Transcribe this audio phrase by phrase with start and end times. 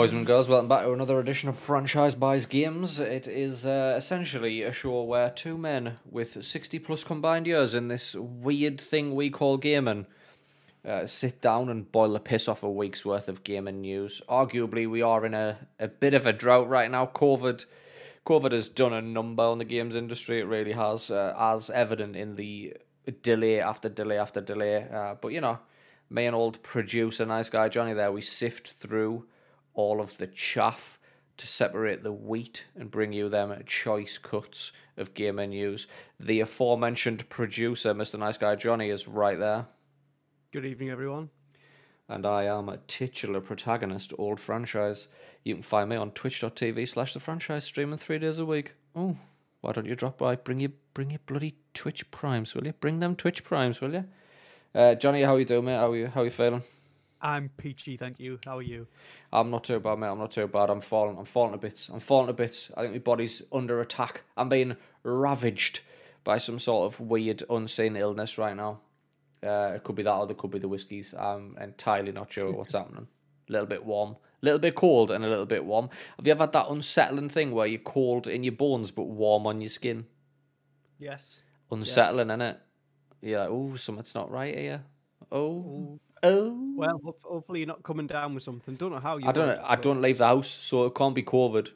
[0.00, 2.98] Boys and girls, welcome back to another edition of Franchise Buys Games.
[2.98, 7.88] It is uh, essentially a show where two men with 60 plus combined years in
[7.88, 10.06] this weird thing we call gaming
[10.88, 14.22] uh, sit down and boil the piss off a week's worth of gaming news.
[14.26, 17.04] Arguably, we are in a, a bit of a drought right now.
[17.04, 17.66] COVID,
[18.24, 20.40] COVID has done a number on the games industry.
[20.40, 22.74] It really has, uh, as evident in the
[23.20, 24.88] delay after delay after delay.
[24.90, 25.58] Uh, but you know,
[26.08, 29.26] me and old producer, nice guy Johnny, there, we sift through
[29.74, 30.98] all of the chaff
[31.36, 35.86] to separate the wheat and bring you them choice cuts of gaming menus.
[36.18, 38.18] The aforementioned producer, Mr.
[38.18, 39.66] Nice Guy Johnny, is right there.
[40.52, 41.30] Good evening, everyone.
[42.10, 45.08] And I am a titular protagonist, old franchise.
[45.44, 48.74] You can find me on twitch.tv slash the franchise streaming three days a week.
[48.94, 49.16] Oh,
[49.60, 50.36] why don't you drop by?
[50.36, 52.72] Bring your bring your bloody Twitch primes, will you?
[52.74, 54.04] Bring them Twitch primes, will you?
[54.74, 55.76] Uh, Johnny, how you doing, mate?
[55.76, 56.64] How you how you feeling?
[57.22, 58.38] I'm peachy, thank you.
[58.46, 58.86] How are you?
[59.32, 60.08] I'm not too bad, mate.
[60.08, 60.70] I'm not too bad.
[60.70, 61.18] I'm falling.
[61.18, 61.88] I'm falling a bit.
[61.92, 62.70] I'm falling a bit.
[62.76, 64.22] I think my body's under attack.
[64.36, 65.80] I'm being ravaged
[66.24, 68.80] by some sort of weird, unseen illness right now.
[69.42, 71.14] Uh, it could be that, or it could be the whiskies.
[71.14, 73.06] I'm entirely not sure what's happening.
[73.48, 75.90] A little bit warm, a little bit cold, and a little bit warm.
[76.16, 79.46] Have you ever had that unsettling thing where you're cold in your bones but warm
[79.46, 80.06] on your skin?
[80.98, 81.42] Yes.
[81.70, 82.38] Unsettling, yes.
[82.38, 82.56] innit?
[83.22, 84.84] You're like, oh, something's not right here.
[85.32, 85.98] Oh.
[86.22, 86.72] Oh.
[86.76, 88.74] Well, hopefully you're not coming down with something.
[88.74, 89.28] Don't know how you.
[89.28, 89.48] I don't.
[89.48, 91.70] Know, I don't leave the house, so it can't be COVID,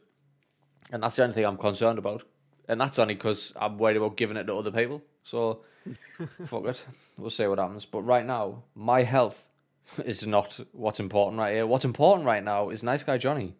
[0.92, 2.24] and that's the only thing I'm concerned about.
[2.68, 5.02] And that's only because I'm worried about giving it to other people.
[5.22, 5.60] So,
[6.46, 6.84] fuck it.
[7.18, 7.84] We'll see what happens.
[7.84, 9.48] But right now, my health
[10.04, 11.66] is not what's important right here.
[11.66, 13.54] What's important right now is nice guy Johnny.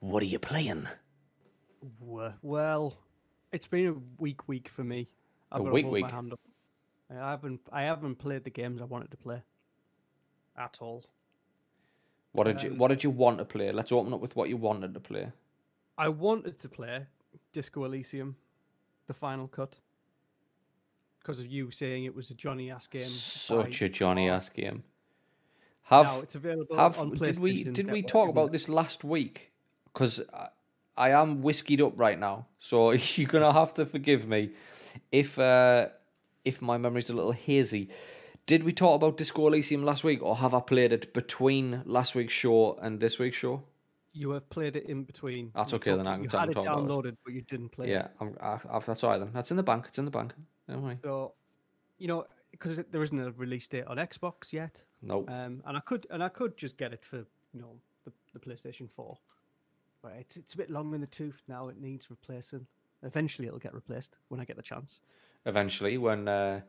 [0.00, 0.88] What are you playing?
[2.00, 2.96] Well,
[3.52, 5.08] it's been a weak week for me.
[5.50, 6.06] I've a week week.
[6.06, 7.60] I haven't.
[7.72, 9.42] I haven't played the games I wanted to play
[10.56, 11.04] at all.
[12.32, 13.72] What did um, you What did you want to play?
[13.72, 15.32] Let's open up with what you wanted to play.
[15.98, 17.06] I wanted to play
[17.52, 18.36] Disco Elysium,
[19.06, 19.76] the final cut,
[21.20, 23.02] because of you saying it was a Johnny ass game.
[23.02, 24.82] Such a Johnny ass game.
[25.82, 28.52] Have now it's available have did we did we talk about it?
[28.52, 29.52] this last week?
[29.92, 30.48] Because I,
[30.96, 34.50] I am whiskeyed up right now, so you're gonna have to forgive me
[35.10, 35.88] if uh,
[36.44, 37.90] if my memory's a little hazy.
[38.46, 42.14] Did we talk about Disco Elysium last week, or have I played it between last
[42.14, 43.62] week's show and this week's show?
[44.12, 45.52] You have played it in between.
[45.54, 45.96] That's okay.
[45.96, 47.88] then I can you had it downloaded, but you didn't play.
[47.88, 47.92] It.
[47.92, 48.36] Yeah, it.
[48.40, 49.30] I, that's all right then.
[49.32, 49.86] That's in the bank.
[49.88, 50.34] It's in the bank.
[50.68, 50.98] Don't worry.
[51.02, 51.34] So,
[51.98, 54.80] you know, because there isn't a release date on Xbox yet.
[55.00, 55.20] No.
[55.20, 55.30] Nope.
[55.30, 57.18] Um, and I could and I could just get it for
[57.54, 59.16] you know the, the PlayStation Four,
[60.02, 61.68] but it's it's a bit long in the tooth now.
[61.68, 62.66] It needs replacing.
[63.04, 65.00] Eventually, it'll get replaced when I get the chance.
[65.46, 66.60] Eventually, when uh,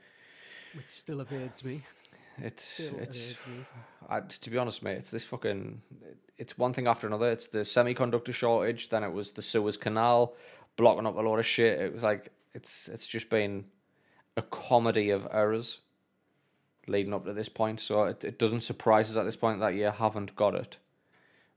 [0.76, 1.82] which still evades me.
[2.38, 3.36] It's still it's
[4.10, 4.98] I, to be honest, mate.
[4.98, 5.82] It's this fucking.
[6.38, 7.32] It's one thing after another.
[7.32, 8.90] It's the semiconductor shortage.
[8.90, 10.34] Then it was the Suez Canal
[10.76, 11.80] blocking up a lot of shit.
[11.80, 13.66] It was like it's it's just been
[14.36, 15.80] a comedy of errors
[16.88, 17.80] leading up to this point.
[17.82, 20.78] So it, it doesn't surprise us at this point that you haven't got it.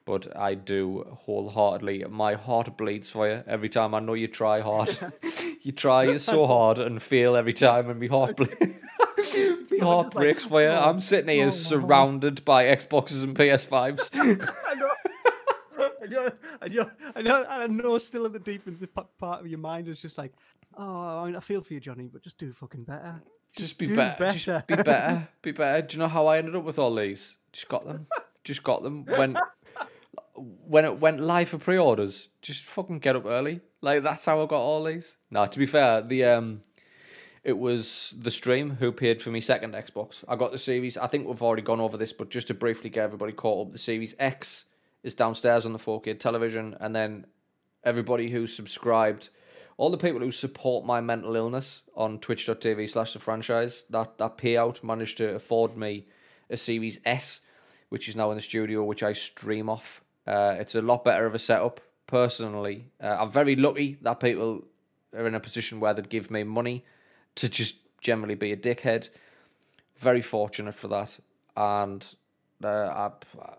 [0.04, 2.04] But I do wholeheartedly.
[2.08, 3.92] My heart bleeds for you every time.
[3.92, 4.96] I know you try hard.
[5.62, 8.76] you try so hard and fail every time, and my heart bleeds.
[9.70, 10.68] My heart breaks for you.
[10.68, 14.10] I'm sitting here oh, surrounded by Xboxes and PS5s.
[14.66, 14.90] I know.
[16.02, 16.30] I know,
[16.62, 19.58] I know, I know, I know, still in the deep in the part of your
[19.58, 20.32] mind is just like,
[20.76, 23.20] oh, I mean, I feel for you, Johnny, but just do fucking better.
[23.56, 24.16] Just, just be better.
[24.18, 24.38] better.
[24.38, 25.28] Just be better.
[25.42, 25.82] Be better.
[25.82, 27.38] Do you know how I ended up with all these?
[27.52, 28.06] Just got them.
[28.44, 29.36] Just got them when
[30.34, 32.28] when it went live for pre-orders.
[32.42, 33.60] Just fucking get up early.
[33.80, 35.16] Like that's how I got all these.
[35.30, 36.60] Now, to be fair, the um,
[37.46, 40.24] it was the stream who paid for me second Xbox.
[40.26, 40.98] I got the Series.
[40.98, 43.72] I think we've already gone over this, but just to briefly get everybody caught up,
[43.72, 44.64] the Series X
[45.04, 47.24] is downstairs on the 4K television, and then
[47.84, 49.28] everybody who subscribed
[49.76, 54.38] all the people who support my mental illness on twitch.tv slash the franchise, that, that
[54.38, 56.04] payout managed to afford me
[56.50, 57.42] a Series S,
[57.90, 60.02] which is now in the studio, which I stream off.
[60.26, 62.90] Uh, it's a lot better of a setup, personally.
[63.00, 64.64] Uh, I'm very lucky that people
[65.16, 66.84] are in a position where they'd give me money
[67.36, 69.08] to just generally be a dickhead.
[69.98, 71.18] Very fortunate for that.
[71.56, 72.06] And
[72.62, 73.10] uh, I,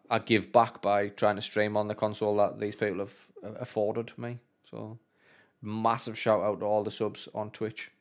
[0.09, 3.13] I give back by trying to stream on the console that these people have
[3.59, 4.39] afforded me.
[4.69, 4.97] So
[5.62, 7.91] massive shout out to all the subs on Twitch.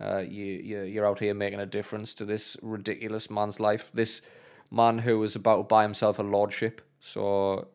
[0.00, 3.90] Uh, you, you you're out here making a difference to this ridiculous man's life.
[3.94, 4.22] This
[4.70, 6.80] man who was about to buy himself a lordship.
[7.00, 7.68] So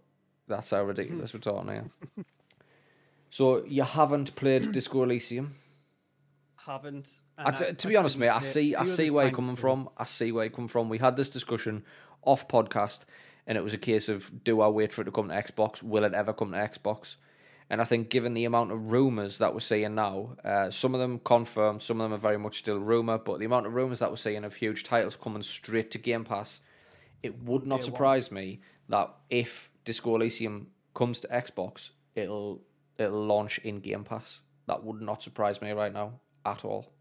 [0.48, 1.86] that's how ridiculous we're talking here.
[3.32, 5.54] So you haven't played Disco Elysium?
[6.70, 7.12] Haven't.
[7.36, 9.90] I, to be honest, mate, I see I see where you're coming from.
[9.98, 10.88] I see where you're coming from.
[10.88, 11.84] We had this discussion
[12.22, 13.06] off podcast,
[13.48, 15.82] and it was a case of do I wait for it to come to Xbox?
[15.82, 17.16] Will it ever come to Xbox?
[17.72, 21.00] And I think, given the amount of rumors that we're seeing now, uh, some of
[21.00, 23.18] them confirmed, some of them are very much still rumor.
[23.18, 26.24] But the amount of rumors that we're seeing of huge titles coming straight to Game
[26.24, 26.60] Pass,
[27.24, 32.62] it would not surprise me that if Disco Elysium comes to Xbox, it'll
[33.00, 34.42] it'll launch in Game Pass.
[34.68, 36.20] That would not surprise me right now
[36.52, 36.92] at all.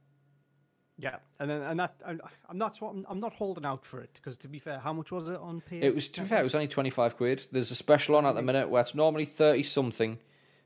[1.00, 4.36] Yeah, and then and that I'm, I'm not I'm, not holding out for it because
[4.38, 5.74] to be fair, how much was it on PS?
[5.80, 7.46] It was to be fair, it was only twenty five quid.
[7.52, 10.18] There's a special on at the minute where it's normally thirty something,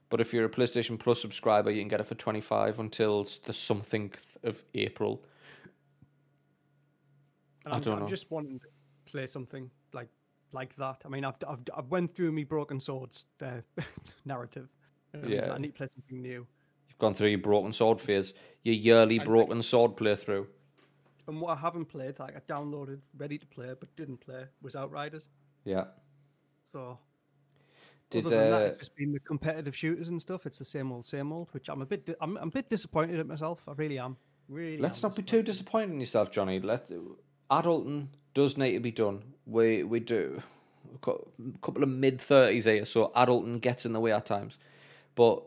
[0.09, 3.29] but if you're a PlayStation Plus subscriber, you can get it for twenty five until
[3.45, 4.11] the something
[4.43, 5.23] of April.
[7.67, 8.05] And I'm, I don't know.
[8.05, 8.67] I'm just wanting to
[9.05, 10.09] play something like
[10.53, 11.03] like that.
[11.05, 13.61] I mean, I've I've I've went through me Broken Swords uh,
[14.25, 14.71] narrative.
[15.27, 16.47] yeah, I need to play something new.
[16.93, 20.47] You've gone through your Broken Sword phase, your yearly and Broken Sword playthrough.
[21.27, 24.77] And what I haven't played, like I downloaded, ready to play, but didn't play, was
[24.77, 25.29] Outriders.
[25.65, 25.85] Yeah.
[26.71, 26.99] So.
[28.11, 30.45] Did other than uh, that, it's just been the competitive shooters and stuff.
[30.45, 31.49] It's the same old, same old.
[31.53, 33.63] Which I'm a bit, di- I'm, I'm a bit disappointed at myself.
[33.67, 34.19] I really am.
[34.49, 34.77] Really.
[34.77, 36.61] Let's not be too disappointed in yourself, Johnny.
[36.61, 36.91] Let
[37.51, 39.23] adulting does need to be done.
[39.47, 40.43] We we do
[40.95, 40.99] a
[41.63, 44.59] couple of mid thirties here, so adulting gets in the way at times.
[45.15, 45.43] But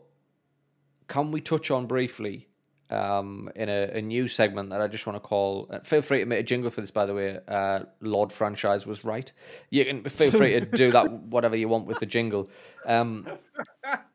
[1.08, 2.48] can we touch on briefly
[2.90, 5.68] um, in a, a, new segment that I just want to call?
[5.70, 7.38] Uh, feel free to make a jingle for this, by the way.
[7.48, 9.30] Uh, Lord franchise was right.
[9.70, 12.48] You can feel free to do that whatever you want with the jingle.
[12.86, 13.26] Um,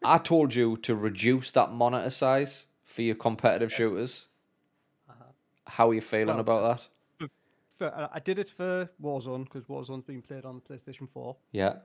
[0.04, 4.28] I told you to reduce that monitor size for your competitive shooters.
[5.10, 5.32] Uh-huh.
[5.66, 6.90] How are you feeling well, about
[7.20, 7.30] that?
[7.78, 11.38] For, I did it for Warzone because Warzone's been played on PlayStation Four.
[11.52, 11.76] Yeah,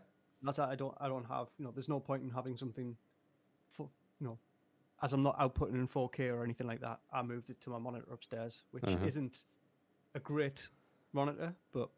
[0.43, 1.70] that's I don't I don't have you know.
[1.70, 2.97] There's no point in having something,
[3.70, 3.88] for,
[4.20, 4.38] you know,
[5.02, 7.78] as I'm not outputting in 4K or anything like that, I moved it to my
[7.78, 9.04] monitor upstairs, which mm-hmm.
[9.04, 9.44] isn't
[10.14, 10.69] a great
[11.12, 11.90] monitor, but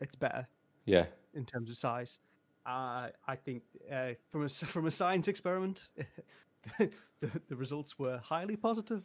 [0.00, 0.46] it's better.
[0.84, 1.06] Yeah.
[1.34, 2.18] In terms of size,
[2.66, 3.62] uh, I think
[3.92, 5.88] uh, from a from a science experiment,
[6.78, 6.90] the,
[7.48, 9.02] the, results were highly positive.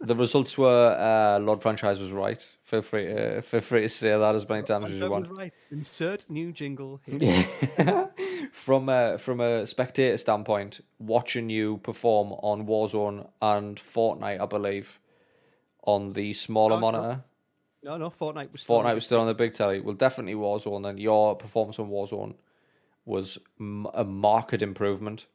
[0.00, 2.46] the results were uh, Lord Franchise was right.
[2.62, 5.28] Feel free, uh, feel free to say that as many times as you want.
[5.30, 5.52] Right.
[5.70, 7.00] Insert new jingle.
[7.04, 7.46] Here.
[8.52, 14.98] from a, from a spectator standpoint, watching you perform on Warzone and Fortnite, I believe,
[15.82, 17.22] on the smaller monitor.
[17.82, 19.80] No, no, Fortnite was still Fortnite was still on the big telly.
[19.80, 20.88] Well, definitely Warzone.
[20.88, 22.34] And your performance on Warzone
[23.04, 23.38] was
[23.94, 25.26] a marked improvement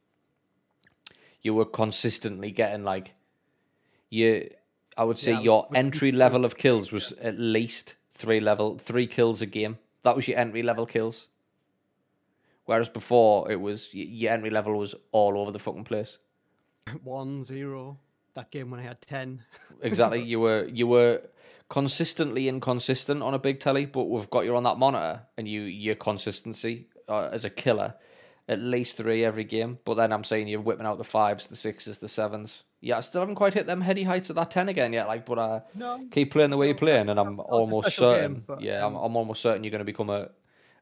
[1.42, 3.13] you were consistently getting like
[4.10, 4.50] you
[4.98, 9.08] I would say yeah, your entry level of kills was at least three level three
[9.08, 9.78] kills a game.
[10.04, 11.28] That was your entry level kills.
[12.66, 16.19] Whereas before it was your entry level was all over the fucking place.
[17.04, 17.98] One zero.
[18.34, 19.44] That game when I had ten.
[19.81, 20.22] exactly.
[20.22, 21.22] You were you were
[21.69, 25.62] consistently inconsistent on a big telly, but we've got you on that monitor, and you
[25.62, 27.96] your consistency uh, as a killer
[28.48, 29.80] at least three every game.
[29.86, 32.63] But then I'm saying you're whipping out the fives, the sixes, the sevens.
[32.81, 35.08] Yeah, I still haven't quite hit them heady heights of that ten again yet.
[35.08, 38.34] Like, but I uh, no, keep playing the way you're playing, and I'm almost certain.
[38.34, 40.30] Game, but, yeah, um, I'm, I'm almost certain you're going to become a,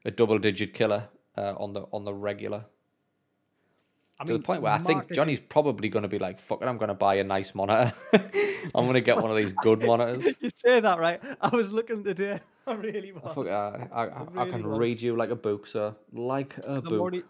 [0.04, 2.64] a double digit killer uh, on the on the regular.
[4.18, 6.60] I to mean, the point where I think Johnny's probably going to be like, "Fuck
[6.60, 7.94] it, I'm going to buy a nice monitor.
[8.12, 11.22] I'm going to get one of these good monitors." you say that right?
[11.40, 12.40] I was looking today.
[12.66, 13.48] I really was.
[13.48, 14.78] I, I, I, I, really can was.
[14.78, 15.94] read you like a book, sir.
[16.12, 16.92] Like a book.
[16.92, 17.22] I'm already,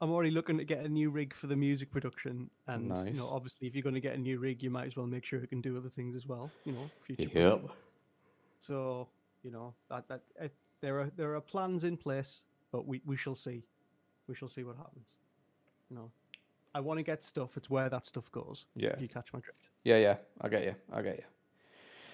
[0.00, 3.06] I'm, already looking to get a new rig for the music production, and nice.
[3.06, 5.06] you know, obviously, if you're going to get a new rig, you might as well
[5.06, 6.48] make sure it can do other things as well.
[6.64, 7.28] You know, future.
[7.34, 7.62] Yep.
[8.60, 9.08] So
[9.42, 10.48] you know that that eh,
[10.80, 13.64] there are there are plans in place, but we we shall see.
[14.28, 15.16] We shall see what happens.
[15.90, 16.10] You know,
[16.74, 17.56] I want to get stuff.
[17.56, 18.66] It's where that stuff goes.
[18.76, 18.90] Yeah.
[18.90, 19.68] If you catch my drift.
[19.84, 20.16] Yeah, yeah.
[20.40, 20.74] I get you.
[20.92, 21.24] I get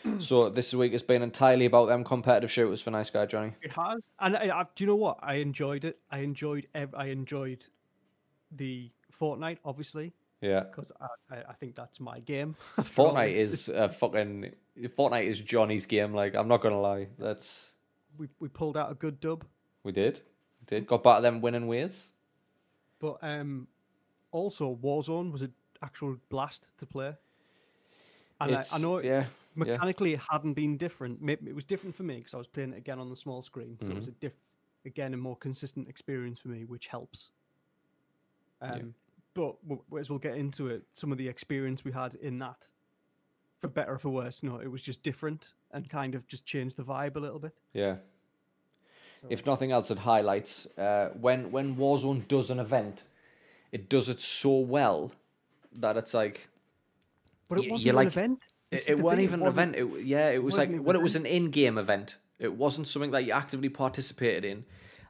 [0.04, 0.20] you.
[0.20, 3.52] so this week has been entirely about them competitive shooters for Nice Guy Johnny.
[3.60, 5.18] It has, and I, I, do you know what?
[5.22, 5.98] I enjoyed it.
[6.10, 6.68] I enjoyed.
[6.74, 7.64] Ev- I enjoyed
[8.50, 10.12] the Fortnite, obviously.
[10.40, 10.60] Yeah.
[10.60, 12.56] Because I, I think that's my game.
[12.78, 14.52] Fortnite is uh, fucking.
[14.84, 16.14] Fortnite is Johnny's game.
[16.14, 17.08] Like I'm not gonna lie.
[17.18, 17.72] That's.
[18.16, 19.44] We we pulled out a good dub.
[19.82, 20.22] We did.
[20.66, 20.86] Did.
[20.86, 22.10] Got back to them winning ways.
[22.98, 23.68] But um,
[24.32, 27.14] also Warzone was an actual blast to play.
[28.40, 30.16] And I, I, know yeah, mechanically yeah.
[30.16, 31.18] it hadn't been different.
[31.28, 33.78] It was different for me because I was playing it again on the small screen,
[33.80, 33.96] so mm-hmm.
[33.96, 34.32] it was a diff-
[34.84, 37.30] again a more consistent experience for me, which helps.
[38.60, 38.82] Um, yeah.
[39.34, 39.56] But
[39.98, 42.66] as we'll get into it, some of the experience we had in that,
[43.58, 46.76] for better or for worse, no, it was just different and kind of just changed
[46.76, 47.52] the vibe a little bit.
[47.72, 47.96] Yeah.
[49.28, 53.04] If nothing else, it highlights uh, when when Warzone does an event
[53.72, 55.12] it does it so well
[55.72, 56.48] that it's like.
[57.48, 58.44] But it wasn't an like, event.
[58.70, 59.76] It, it wasn't even an event.
[59.76, 62.16] It, yeah, it was like when it was an in-game event.
[62.38, 64.64] It wasn't something that you actively participated in,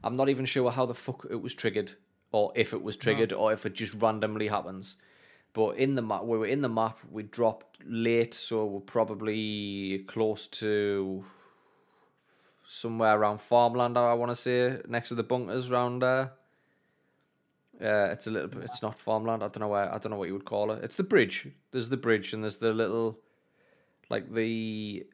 [0.05, 1.93] I'm not even sure how the fuck it was triggered,
[2.31, 4.97] or if it was triggered, or if it just randomly happens.
[5.53, 6.99] But in the map, we were in the map.
[7.11, 11.25] We dropped late, so we're probably close to
[12.67, 13.97] somewhere around farmland.
[13.97, 16.33] I want to say next to the bunkers around there.
[17.81, 18.65] Uh, it's a little bit.
[18.65, 19.43] It's not farmland.
[19.43, 19.93] I don't know where.
[19.95, 20.83] I don't know what you would call it.
[20.83, 21.49] It's the bridge.
[21.73, 23.21] There's the bridge, and there's the little,
[24.09, 25.07] like the.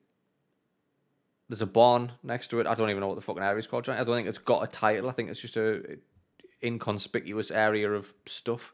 [1.48, 2.66] There's a barn next to it.
[2.66, 3.88] I don't even know what the fucking area is called.
[3.88, 5.10] I don't think it's got a title.
[5.10, 5.98] I think it's just a
[6.62, 8.72] inconspicuous area of stuff.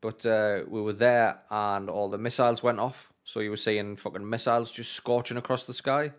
[0.00, 3.12] But uh, we were there, and all the missiles went off.
[3.24, 6.12] So you were seeing fucking missiles just scorching across the sky.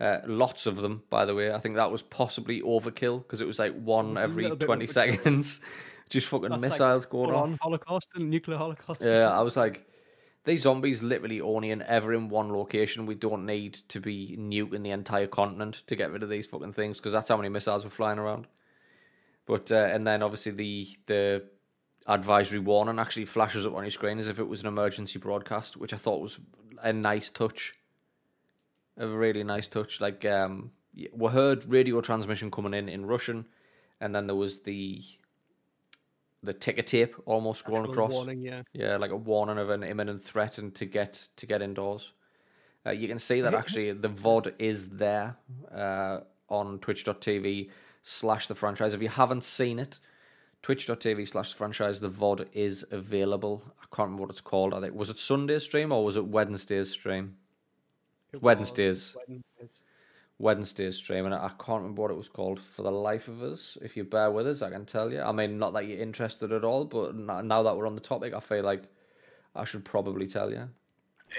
[0.00, 1.52] Uh, lots of them, by the way.
[1.52, 5.60] I think that was possibly overkill because it was like one every twenty seconds,
[6.08, 7.58] just fucking That's missiles like going on.
[7.60, 9.02] Holocaust and nuclear holocaust.
[9.04, 9.88] Yeah, I was like,
[10.44, 13.06] these zombies literally only in ever in one location.
[13.06, 16.74] We don't need to be nuking the entire continent to get rid of these fucking
[16.74, 18.46] things because that's how many missiles were flying around.
[19.46, 21.44] But uh, and then obviously the the
[22.06, 25.76] advisory warning actually flashes up on your screen as if it was an emergency broadcast,
[25.76, 26.38] which I thought was
[26.82, 27.74] a nice touch.
[28.98, 30.00] A really nice touch.
[30.00, 30.72] Like um,
[31.12, 33.46] we heard radio transmission coming in in Russian,
[34.00, 35.02] and then there was the
[36.42, 38.12] the ticker tape almost going across.
[38.12, 38.62] Warning, yeah.
[38.72, 42.12] yeah, like a warning of an imminent threat and to get to get indoors.
[42.86, 45.36] Uh, you can see that actually the VOD is there
[45.74, 47.70] uh, on twitch.tv
[48.02, 48.94] slash the franchise.
[48.94, 49.98] If you haven't seen it,
[50.62, 52.00] twitch.tv slash franchise.
[52.00, 53.62] The VOD is available.
[53.80, 54.74] I can't remember what it's called.
[54.74, 57.36] I think was it Sunday's stream or was it Wednesday's stream?
[58.32, 59.16] It Wednesday's.
[59.28, 59.82] Wednesday's.
[60.40, 63.76] Wednesday's stream, and I can't remember what it was called for the life of us.
[63.82, 65.20] If you bear with us, I can tell you.
[65.20, 68.34] I mean, not that you're interested at all, but now that we're on the topic,
[68.34, 68.84] I feel like
[69.56, 70.68] I should probably tell you.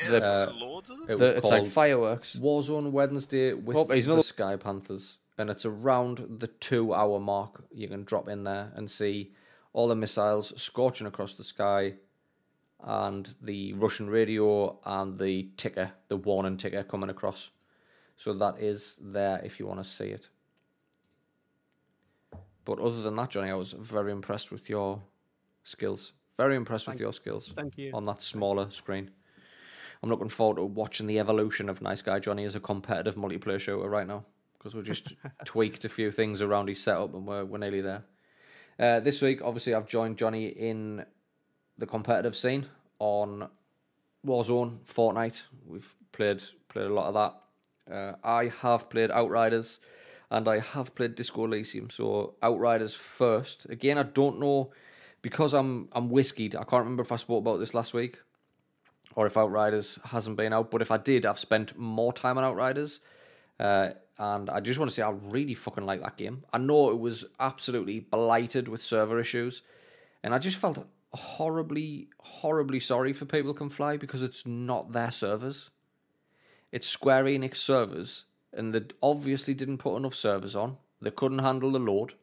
[0.10, 1.12] Yeah, uh, loads of them.
[1.12, 2.36] It the, it's like fireworks.
[2.36, 7.64] Warzone Wednesday with oh, the Sky Panthers and it's around the two hour mark.
[7.72, 9.32] You can drop in there and see
[9.72, 11.94] all the missiles scorching across the sky,
[12.82, 17.52] and the Russian radio and the ticker, the warning ticker coming across.
[18.16, 20.30] So that is there if you want to see it.
[22.66, 25.02] But other than that, Johnny, I was very impressed with your
[25.64, 26.14] skills.
[26.38, 27.54] Very impressed Thank with your skills.
[27.56, 27.92] Thank you.
[27.94, 29.12] On that smaller screen.
[30.02, 33.60] I'm looking forward to watching the evolution of Nice Guy Johnny as a competitive multiplayer
[33.60, 34.24] shooter right now
[34.58, 38.04] because we just tweaked a few things around his setup and we're, we're nearly there.
[38.78, 41.06] Uh, this week, obviously, I've joined Johnny in
[41.80, 42.68] the competitive scene
[43.00, 43.50] on
[44.26, 45.44] Warzone, Fortnite.
[45.66, 47.94] We've played played a lot of that.
[47.94, 49.80] Uh, I have played Outriders
[50.30, 51.90] and I have played Disco Elysium.
[51.90, 53.66] So Outriders first.
[53.70, 54.72] Again, I don't know
[55.22, 56.56] because I'm I'm whiskeyed.
[56.56, 58.20] I can't remember if I spoke about this last week
[59.16, 60.70] or if Outriders hasn't been out.
[60.70, 63.00] But if I did, I've spent more time on Outriders.
[63.60, 66.44] Uh, and I just want to say I really fucking like that game.
[66.52, 69.62] I know it was absolutely blighted with server issues,
[70.24, 75.12] and I just felt horribly, horribly sorry for people can fly because it's not their
[75.12, 75.70] servers.
[76.72, 80.78] It's Square Enix servers, and they obviously didn't put enough servers on.
[81.02, 82.14] They couldn't handle the load,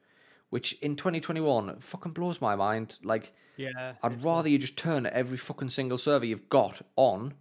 [0.50, 2.98] which in 2021 fucking blows my mind.
[3.02, 4.52] Like, yeah, I'd rather so.
[4.52, 7.34] you just turn every fucking single server you've got on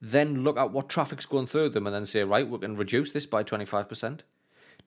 [0.00, 3.12] then look at what traffic's going through them and then say, right, we can reduce
[3.12, 4.20] this by 25%.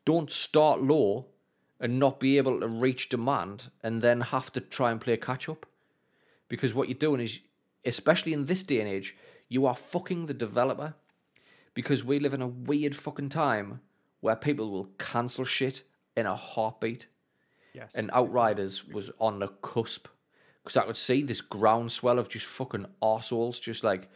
[0.05, 1.27] Don't start low
[1.83, 5.49] and not be able to reach demand and then have to try and play catch
[5.49, 5.65] up.
[6.47, 7.41] Because what you're doing is,
[7.83, 9.17] especially in this day and age,
[9.49, 10.93] you are fucking the developer.
[11.73, 13.81] Because we live in a weird fucking time
[14.21, 15.83] where people will cancel shit
[16.15, 17.07] in a heartbeat.
[17.73, 17.91] Yes.
[17.95, 20.07] And Outriders was on the cusp.
[20.63, 24.09] Because I could see this groundswell of just fucking arseholes just like,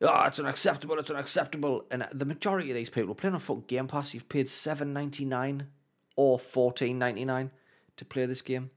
[0.00, 1.84] oh, it's unacceptable, it's unacceptable.
[1.88, 5.24] And the majority of these people playing on fucking Game Pass, you've paid seven ninety
[5.24, 5.68] nine
[6.16, 7.50] or fourteen ninety nine
[7.96, 8.70] to play this game.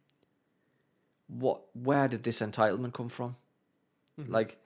[1.28, 1.62] What?
[1.74, 3.36] Where did this entitlement come from?
[4.20, 4.32] Mm-hmm.
[4.32, 4.58] Like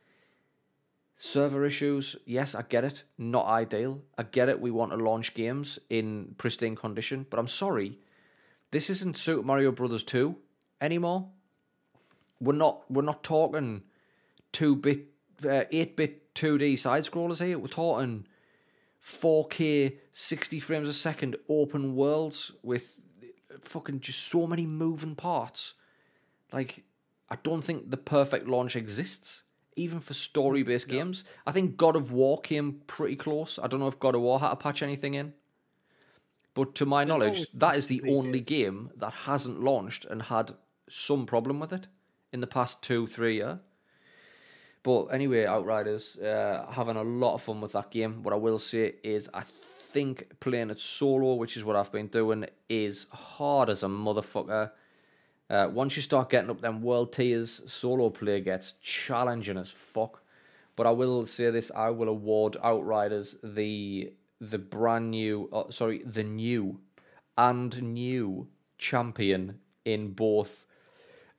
[1.17, 2.15] server issues.
[2.25, 3.03] Yes, I get it.
[3.17, 4.01] Not ideal.
[4.17, 4.59] I get it.
[4.59, 7.99] We want to launch games in pristine condition, but I'm sorry,
[8.71, 10.35] this isn't Super Mario Brothers two
[10.81, 11.27] anymore.
[12.39, 12.89] We're not.
[12.89, 13.83] We're not talking
[14.51, 15.07] two bit,
[15.45, 17.59] uh, eight bit 2D side scrollers here.
[17.59, 18.25] We're talking
[19.03, 23.01] 4K, 60 frames a second open worlds with
[23.61, 25.75] fucking just so many moving parts.
[26.51, 26.83] Like,
[27.29, 29.43] I don't think the perfect launch exists,
[29.75, 30.97] even for story based no.
[30.97, 31.23] games.
[31.45, 33.59] I think God of War came pretty close.
[33.61, 35.33] I don't know if God of War had to patch anything in.
[36.53, 38.47] But to my knowledge, that is the only days.
[38.47, 40.55] game that hasn't launched and had
[40.89, 41.87] some problem with it
[42.33, 43.59] in the past two, three years.
[44.81, 48.23] But anyway, Outriders, uh, having a lot of fun with that game.
[48.23, 49.43] What I will say is, I
[49.91, 54.71] think playing it solo, which is what I've been doing, is hard as a motherfucker.
[55.49, 60.23] Uh, once you start getting up them world tiers, solo play gets challenging as fuck.
[60.75, 66.03] But I will say this: I will award Outriders the the brand new, uh, sorry,
[66.05, 66.79] the new
[67.37, 70.65] and new champion in both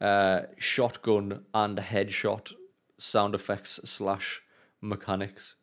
[0.01, 2.53] uh, shotgun and headshot
[3.01, 4.43] sound effects slash
[4.81, 5.57] mechanics.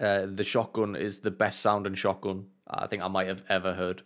[0.00, 4.02] Uh, the shotgun is the best sounding shotgun I think I might have ever heard.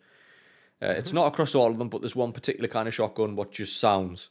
[0.83, 3.53] Uh, it's not across all of them, but there's one particular kind of shotgun what
[3.53, 4.31] just sounds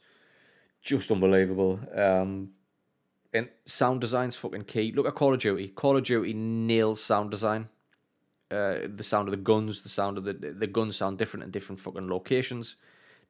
[0.80, 1.80] just unbelievable.
[1.94, 2.50] Um,
[3.32, 4.92] and sound design's fucking key.
[4.92, 5.68] Look at Call of Duty.
[5.68, 7.68] Call of Duty nails sound design.
[8.50, 11.50] Uh, the sound of the guns, the sound of the the guns sound different in
[11.50, 12.76] different fucking locations,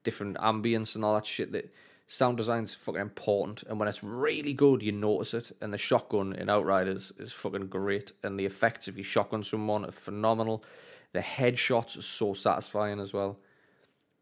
[0.05, 1.51] different ambience and all that shit.
[1.51, 1.73] That
[2.09, 5.53] sound design's fucking important, and when it's really good, you notice it.
[5.61, 9.85] And the shotgun in Outriders is fucking great, and the effects if you shotgun someone
[9.85, 10.65] are phenomenal.
[11.13, 13.39] The headshots are so satisfying as well.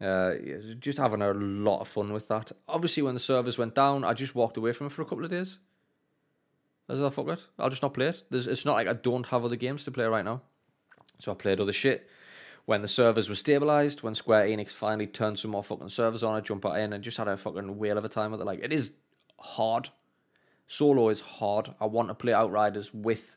[0.01, 0.35] Uh,
[0.79, 2.53] just having a lot of fun with that.
[2.69, 5.25] Obviously, when the servers went down, I just walked away from it for a couple
[5.25, 5.59] of days.
[6.89, 8.23] As I fuck it, I'll just not play it.
[8.31, 10.43] There's, it's not like I don't have other games to play right now.
[11.19, 12.09] So I played other shit.
[12.67, 16.35] When the servers were stabilized, when Square Enix finally turned some more fucking servers on,
[16.35, 18.45] I jumped back in and just had a fucking whale of a time with it.
[18.45, 18.93] Like it is
[19.39, 19.89] hard.
[20.67, 21.73] Solo is hard.
[21.81, 23.37] I want to play Outriders with.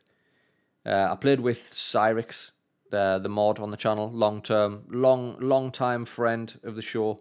[0.84, 2.50] Uh, I played with Cyrix,
[2.90, 7.20] the the mod on the channel, long term, long long time friend of the show,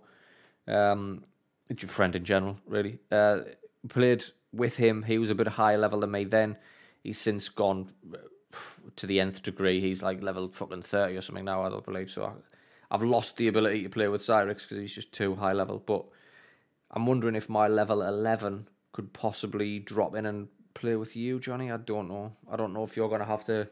[0.67, 1.23] um,
[1.77, 2.97] friend in general, really.
[3.11, 3.41] Uh,
[3.87, 5.03] played with him.
[5.03, 6.57] He was a bit higher level than me then.
[7.03, 7.91] He's since gone
[8.95, 9.81] to the nth degree.
[9.81, 12.09] He's like level fucking 30 or something now, I don't believe.
[12.09, 12.33] So I,
[12.91, 15.81] have lost the ability to play with Cyrix because he's just too high level.
[15.85, 16.05] But
[16.91, 21.71] I'm wondering if my level 11 could possibly drop in and play with you, Johnny.
[21.71, 22.33] I don't know.
[22.51, 23.69] I don't know if you're going to have to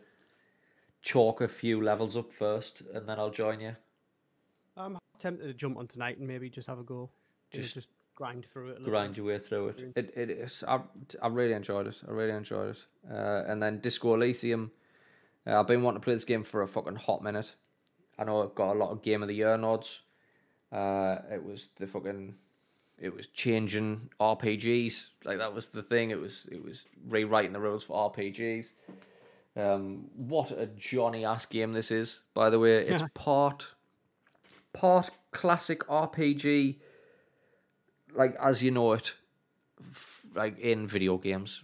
[1.01, 3.75] chalk a few levels up first and then I'll join you.
[4.75, 7.09] I'm tempted to jump on tonight and maybe just have a go.
[7.51, 8.83] Just, just grind through it.
[8.83, 9.17] grind bit.
[9.17, 9.93] your way through it.
[9.95, 10.63] It it is.
[10.67, 10.81] I,
[11.21, 11.95] I really enjoyed it.
[12.07, 12.85] I really enjoyed it.
[13.09, 14.71] Uh, and then Disco Elysium.
[15.45, 17.53] Uh, I've been wanting to play this game for a fucking hot minute.
[18.17, 20.01] I know I've got a lot of Game of the Year nods.
[20.71, 22.33] Uh, it was the fucking.
[22.97, 25.09] It was changing RPGs.
[25.23, 26.09] Like that was the thing.
[26.09, 28.73] It was it was rewriting the rules for RPGs.
[29.55, 32.77] Um, what a Johnny ass game this is, by the way.
[32.77, 33.75] It's part
[34.73, 36.77] part classic RPG
[38.15, 39.13] like as you know it,
[40.35, 41.63] like in video games,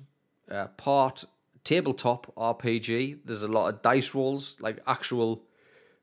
[0.49, 1.25] uh, part
[1.63, 3.19] tabletop RPG.
[3.25, 5.43] There's a lot of dice rolls, like actual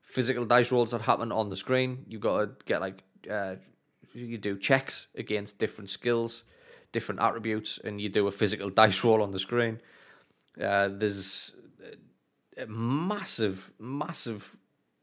[0.01, 2.05] physical dice rolls that happen on the screen.
[2.07, 3.55] You've got to get like uh,
[4.13, 6.43] you do checks against different skills,
[6.91, 9.79] different attributes, and you do a physical dice roll on the screen.
[10.61, 11.53] Uh, there's
[12.67, 14.57] massive, massive,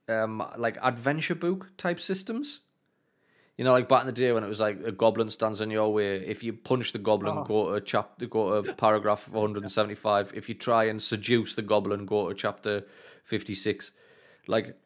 [0.09, 2.61] um, like adventure book type systems
[3.59, 5.69] you know, like back in the day when it was like a goblin stands in
[5.69, 6.25] your way.
[6.25, 7.43] If you punch the goblin, oh.
[7.43, 10.33] go to chapter, go to paragraph 175.
[10.33, 12.85] If you try and seduce the goblin, go to chapter
[13.25, 13.91] 56.
[14.47, 14.77] Like,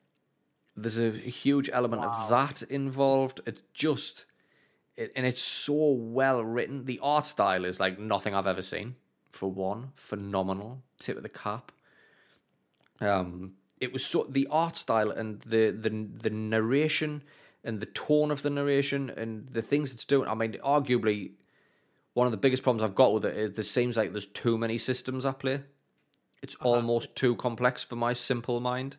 [0.75, 2.09] there's a huge element wow.
[2.09, 3.43] of that involved.
[3.45, 4.25] It's just,
[4.97, 6.87] it, and it's so well written.
[6.87, 8.97] The art style is like nothing I've ever seen.
[9.29, 11.73] For one, phenomenal tip of the cap.
[13.01, 17.23] Um, it was so the art style and the the the narration
[17.65, 20.29] and the tone of the narration and the things it's doing.
[20.29, 21.33] I mean, arguably,
[22.15, 24.59] one of the biggest problems I've got with it is there seems like there's too
[24.59, 25.63] many systems at play.
[26.43, 26.69] It's uh-huh.
[26.69, 28.97] almost too complex for my simple mind.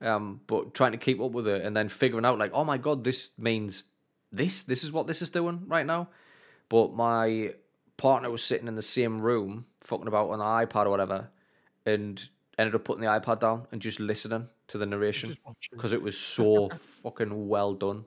[0.00, 2.78] Um, but trying to keep up with it and then figuring out like, oh my
[2.78, 3.84] god, this means
[4.30, 4.62] this.
[4.62, 6.08] This is what this is doing right now.
[6.68, 7.54] But my
[7.96, 11.30] partner was sitting in the same room, fucking about on the iPad or whatever,
[11.84, 15.36] and ended up putting the iPad down and just listening to the narration
[15.70, 16.68] because it was so
[17.02, 18.04] fucking well done.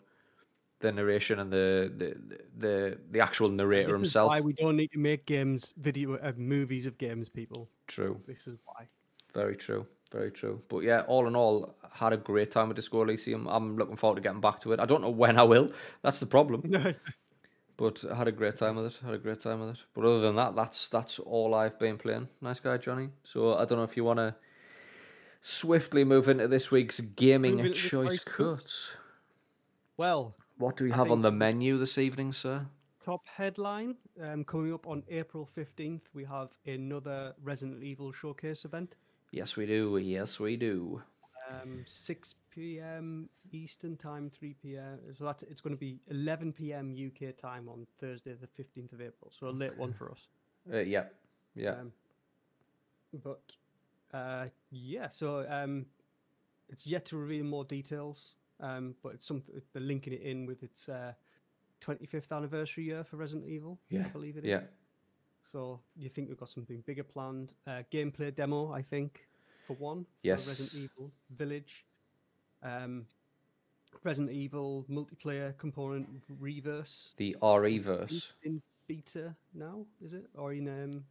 [0.80, 4.30] The narration and the the the, the actual narrator this himself.
[4.30, 7.70] why we don't need to make games, video, uh, movies of games, people.
[7.88, 8.20] True.
[8.28, 8.88] This is why.
[9.34, 9.86] Very true.
[10.12, 10.62] Very true.
[10.68, 13.48] But yeah, all in all, had a great time with Disco Elysium.
[13.48, 14.80] I'm looking forward to getting back to it.
[14.80, 15.72] I don't know when I will.
[16.02, 16.64] That's the problem.
[17.82, 19.00] but I had a great time with it.
[19.04, 19.80] Had a great time with it.
[19.96, 22.28] But other than that, that's that's all I've been playing.
[22.40, 23.10] Nice guy, Johnny.
[23.24, 24.36] So I don't know if you want to
[25.42, 28.96] swiftly move into this week's gaming choice cuts.
[29.98, 32.68] Well, what do we have on the menu this evening, sir?
[33.04, 38.96] Top headline um, coming up on April 15th, we have another Resident Evil showcase event.
[39.32, 39.98] Yes, we do.
[39.98, 41.02] Yes, we do.
[41.50, 43.30] Um, 6 p.m.
[43.52, 45.00] Eastern time, 3 p.m.
[45.18, 46.94] So that's it's going to be 11 p.m.
[46.94, 49.32] UK time on Thursday, the 15th of April.
[49.38, 50.20] So a late one for us.
[50.72, 51.06] Uh, yeah,
[51.56, 51.72] yeah.
[51.72, 51.92] Um,
[53.24, 53.42] but
[54.14, 55.86] uh, yeah, so um,
[56.70, 60.64] it's yet to reveal more details, um, but it's something they're linking it in with
[60.64, 61.14] its uh,
[61.82, 63.80] 25th anniversary year for Resident Evil.
[63.90, 64.50] Yeah, I believe it is.
[64.50, 64.62] Yeah,
[65.52, 67.54] So you think we've got something bigger planned?
[67.66, 69.28] Uh, gameplay demo, I think,
[69.68, 70.04] for one.
[70.04, 70.48] for Yes.
[70.48, 71.86] Resident Evil Village.
[72.64, 73.06] Um,
[74.04, 76.08] Resident Evil multiplayer component
[76.40, 77.14] reverse.
[77.18, 78.34] the RE verse.
[78.44, 80.26] In beta now, is it?
[80.36, 81.04] Or in um,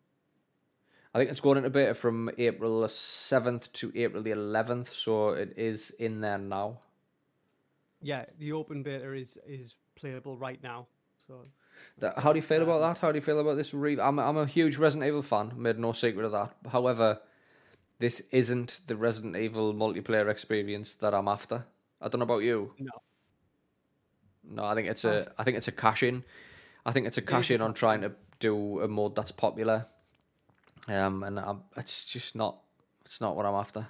[1.15, 5.31] I think it's going into beta from April the seventh to April the eleventh, so
[5.31, 6.79] it is in there now.
[8.03, 10.87] yeah, the open beta is is playable right now.
[11.27, 11.43] So
[11.99, 12.99] That- How do you feel about that?
[12.99, 13.75] How do you feel about this?
[13.75, 15.53] Re- I'm I'm a huge Resident Evil fan.
[15.57, 16.55] Made no secret of that.
[16.71, 17.21] However,
[18.01, 21.65] this isn't the Resident Evil multiplayer experience that I'm after.
[22.01, 22.73] I don't know about you.
[22.79, 22.91] no,
[24.43, 26.25] No, I think it's a I think it's a cash in.
[26.85, 29.87] I think it's a cash in on trying to do a mode that's popular.
[30.89, 32.63] Um, and i it's just not
[33.05, 33.87] it's not what I'm after.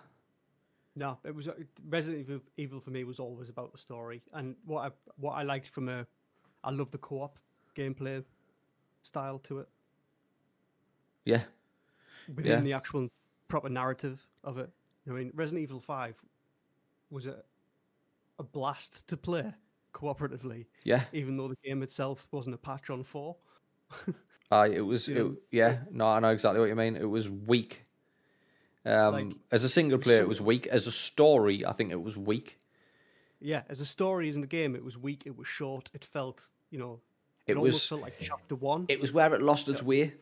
[0.96, 1.52] no, it was uh,
[1.88, 5.44] Resident Evil, Evil for me was always about the story and what I what I
[5.44, 6.04] liked from a,
[6.64, 7.38] I love the co-op
[7.76, 8.24] gameplay
[9.02, 9.68] style to it
[11.24, 11.44] Yeah,
[12.34, 12.60] within Yeah.
[12.64, 13.08] the actual
[13.50, 14.70] proper narrative of it.
[15.06, 16.16] I mean, Resident Evil Five
[17.10, 17.36] was a
[18.38, 19.52] a blast to play
[19.92, 21.02] cooperatively, yeah.
[21.12, 23.36] even though the game itself wasn't a patch on four.
[24.52, 26.96] Uh, it was, it, yeah, no, I know exactly what you mean.
[26.96, 27.84] It was weak.
[28.84, 30.66] Um, Like, as a single player, so- it was weak.
[30.66, 32.58] As a story, I think it was weak.
[33.38, 35.22] Yeah, as a story as in the game, it was weak.
[35.24, 35.88] It was short.
[35.94, 37.00] It felt, you know,
[37.46, 38.86] It it, almost was- felt like chapter one.
[38.88, 40.14] It was where it lost its way.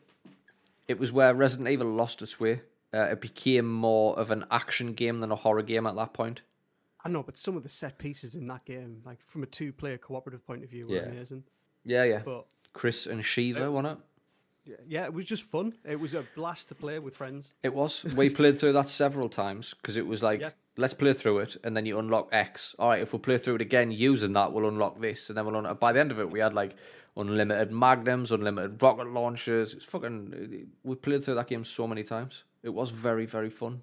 [0.87, 2.61] It was where Resident Evil lost its way.
[2.93, 6.41] Uh, it became more of an action game than a horror game at that point.
[7.05, 9.97] I know, but some of the set pieces in that game, like from a two-player
[9.99, 11.01] cooperative point of view, were Yeah.
[11.03, 11.43] amazing.
[11.85, 12.21] Yeah, yeah.
[12.25, 14.05] But Chris and Sheva, wasn't it?
[14.65, 15.73] yeah, yeah, it was just fun.
[15.85, 17.53] It was a blast to play with friends.
[17.63, 18.03] It was.
[18.15, 20.49] We played through that several times because it was like, Yeah.
[20.77, 22.75] let's play through it, and then you unlock X.
[22.79, 25.45] All right, if we play through it again using that, we'll unlock this, and then
[25.45, 25.79] we'll unlock.
[25.79, 26.75] By the end of it, we had like
[27.15, 29.73] unlimited magnums, unlimited rocket launchers.
[29.73, 30.67] It's fucking.
[30.83, 32.43] We played through that game so many times.
[32.63, 33.81] It was very, very fun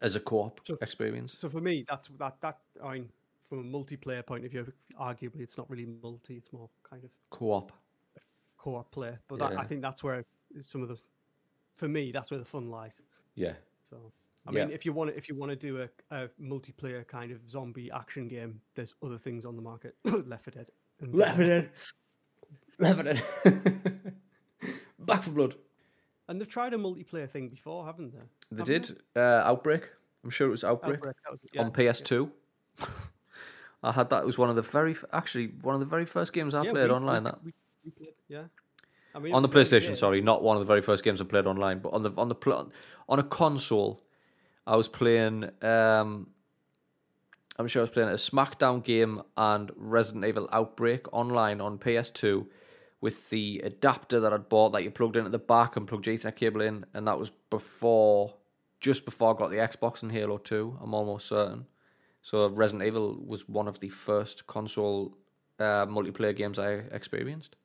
[0.00, 1.36] as a co-op So- experience.
[1.38, 3.08] So for me, that's that that I mean,
[3.48, 7.10] from a multiplayer point of view, arguably it's not really multi; it's more kind of
[7.30, 7.72] Co-op.
[8.58, 9.16] co-op play.
[9.28, 10.24] But that, I think that's where
[10.66, 10.96] some of the,
[11.76, 13.00] for me, that's where the fun lies.
[13.34, 13.54] Yeah.
[13.88, 14.12] So
[14.46, 14.66] I Yeah.
[14.66, 17.38] mean, if you want to, if you want to do a, a multiplayer kind of
[17.48, 19.96] zombie action game, there's other things on the market.
[20.04, 20.70] Left 4 Dead.
[21.00, 21.70] and, uh, Dead.
[22.78, 23.22] Left 4 Dead.
[24.98, 25.54] Back 4 Blood.
[26.30, 28.20] And they've tried a multiplayer thing before, haven't they?
[28.52, 28.98] They Haven't did.
[29.16, 29.88] Uh, Outbreak.
[30.22, 30.98] I'm sure it was Outbreak.
[30.98, 32.30] Outbreak, was- yeah, on PS2.
[33.82, 34.22] I had that.
[34.22, 36.70] It was one of the very actually one of the very first games I yeah,
[36.70, 37.24] played we- online.
[37.24, 38.44] we- That we- played, yeah.
[39.12, 39.96] I mean, on the PlayStation.
[39.96, 42.28] Sorry, not one of the very first games I played online, but on the on
[42.28, 42.70] the
[43.08, 44.04] on a console,
[44.68, 45.50] I was playing.
[45.64, 46.28] Um,
[47.58, 52.46] I'm sure I was playing a SmackDown game and Resident Evil Outbreak online on PS2
[53.00, 56.06] with the adapter that I'd bought that you plugged in at the back and plugged
[56.06, 58.34] Ethernet cable in, and that was before,
[58.78, 60.78] just before I got the Xbox and Halo 2.
[60.82, 61.66] I'm almost certain.
[62.22, 65.16] So Resident Evil was one of the first console
[65.58, 67.56] uh, multiplayer games I experienced.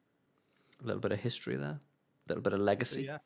[0.81, 3.03] A little bit of history there, a little bit of legacy.
[3.03, 3.17] yeah.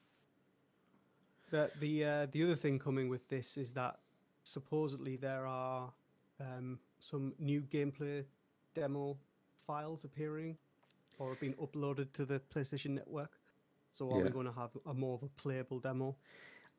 [1.52, 3.98] The the uh, the other thing coming with this is that
[4.44, 5.92] supposedly there are
[6.40, 8.24] um, some new gameplay
[8.76, 9.18] demo
[9.66, 10.58] files appearing
[11.20, 13.32] or have been uploaded to the PlayStation Network.
[13.92, 14.26] So are Yeah.
[14.26, 16.16] we going to have a more of a playable demo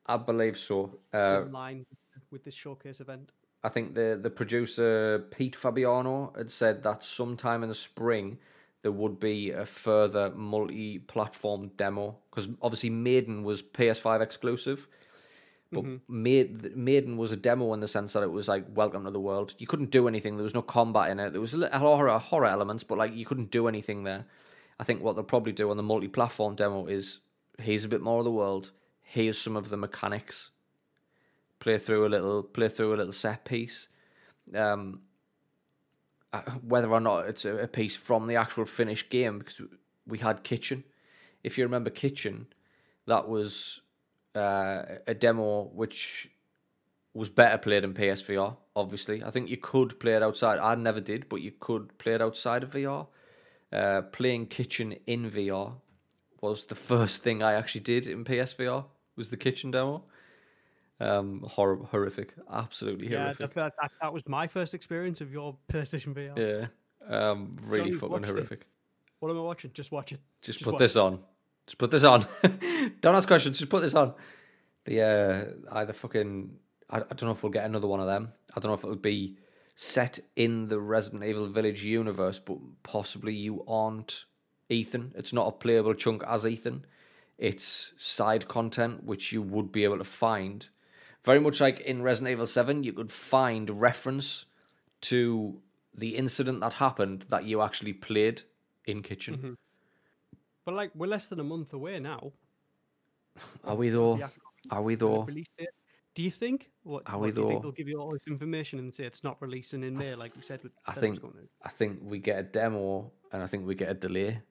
[0.05, 0.99] I believe so.
[1.13, 1.85] Uh, online
[2.31, 3.31] with this showcase event?
[3.63, 8.39] I think the the producer Pete Fabiano had said that sometime in the spring
[8.81, 14.87] there would be a further multi-platform demo because obviously Maiden was PS5 exclusive,
[15.71, 19.11] but Maid, Maiden was a demo in the sense that it was like Welcome to
[19.11, 19.53] the World.
[19.57, 20.35] You couldn't do anything.
[20.35, 21.31] There was no combat in it.
[21.31, 24.25] There was a little horror horror elements, but like you couldn't do anything there.
[24.79, 27.19] I think what they'll probably do on the multi-platform demo is
[27.57, 28.71] here's a bit more of the world.
[29.01, 30.51] Here's some of the mechanics
[31.61, 33.87] play through a little play through a little set piece
[34.55, 35.01] um
[36.33, 39.61] uh, whether or not it's a piece from the actual finished game because
[40.07, 40.83] we had kitchen
[41.43, 42.47] if you remember kitchen
[43.05, 43.81] that was
[44.35, 46.29] uh, a demo which
[47.13, 51.01] was better played in PSVR obviously I think you could play it outside I never
[51.01, 53.07] did but you could play it outside of VR
[53.73, 55.73] uh, playing kitchen in VR
[56.41, 60.03] was the first thing I actually did in PSVR was the kitchen demo
[61.01, 63.55] um, horror, horrific, absolutely Yeah, horrific.
[63.55, 66.37] that, that, that was my first experience of your PlayStation VR.
[66.37, 66.67] Yeah,
[67.09, 68.31] um, really Johnny, fucking watch this.
[68.31, 68.67] horrific.
[69.19, 69.71] What am I watching?
[69.73, 70.19] Just watch it.
[70.41, 71.19] Just, Just put this on.
[71.67, 72.25] Just put this on.
[73.01, 73.59] Don't ask questions.
[73.59, 74.13] Just put this on.
[74.85, 76.57] The uh, either fucking
[76.91, 78.33] I, I don't know if we'll get another one of them.
[78.55, 79.37] I don't know if it'll be
[79.75, 84.25] set in the Resident Evil Village universe, but possibly you aren't
[84.69, 85.13] Ethan.
[85.15, 86.85] It's not a playable chunk as Ethan.
[87.37, 90.67] It's side content which you would be able to find.
[91.23, 94.45] Very much like in Resident Evil 7, you could find reference
[95.01, 95.61] to
[95.93, 98.43] the incident that happened that you actually played
[98.85, 99.37] in kitchen.
[99.37, 99.53] Mm-hmm.
[100.65, 102.31] But like we're less than a month away now.
[103.63, 104.17] Are we though?
[104.17, 104.27] Yeah.
[104.69, 105.23] Are we though?
[105.23, 105.69] Release date.
[106.13, 106.69] Do you think?
[106.83, 107.67] What, Are what, we do you think though?
[107.67, 110.41] they'll give you all this information and say it's not releasing in May, like we
[110.41, 110.61] said?
[110.61, 111.49] With, I said it was think?
[111.63, 114.41] I think we get a demo and I think we get a delay.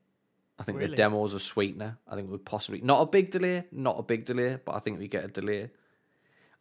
[0.58, 0.96] I think the Really?
[0.96, 1.98] demo's a sweetener.
[2.08, 4.98] I think we possibly not a big delay, not a big delay, but I think
[4.98, 5.70] we get a delay.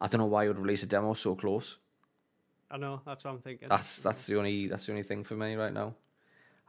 [0.00, 1.76] I don't know why you would release a demo so close.
[2.70, 3.68] I know that's what I'm thinking.
[3.68, 5.94] That's that's the only that's the only thing for me right now.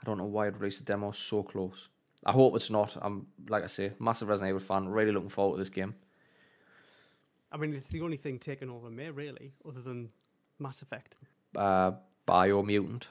[0.01, 1.89] I don't know why I'd release a demo so close.
[2.25, 2.97] I hope it's not.
[3.01, 4.89] I'm like I say, massive Resident Evil fan.
[4.89, 5.95] Really looking forward to this game.
[7.51, 10.09] I mean, it's the only thing taken over me really, other than
[10.59, 11.15] Mass Effect.
[11.55, 11.91] Uh,
[12.27, 13.07] Biomutant.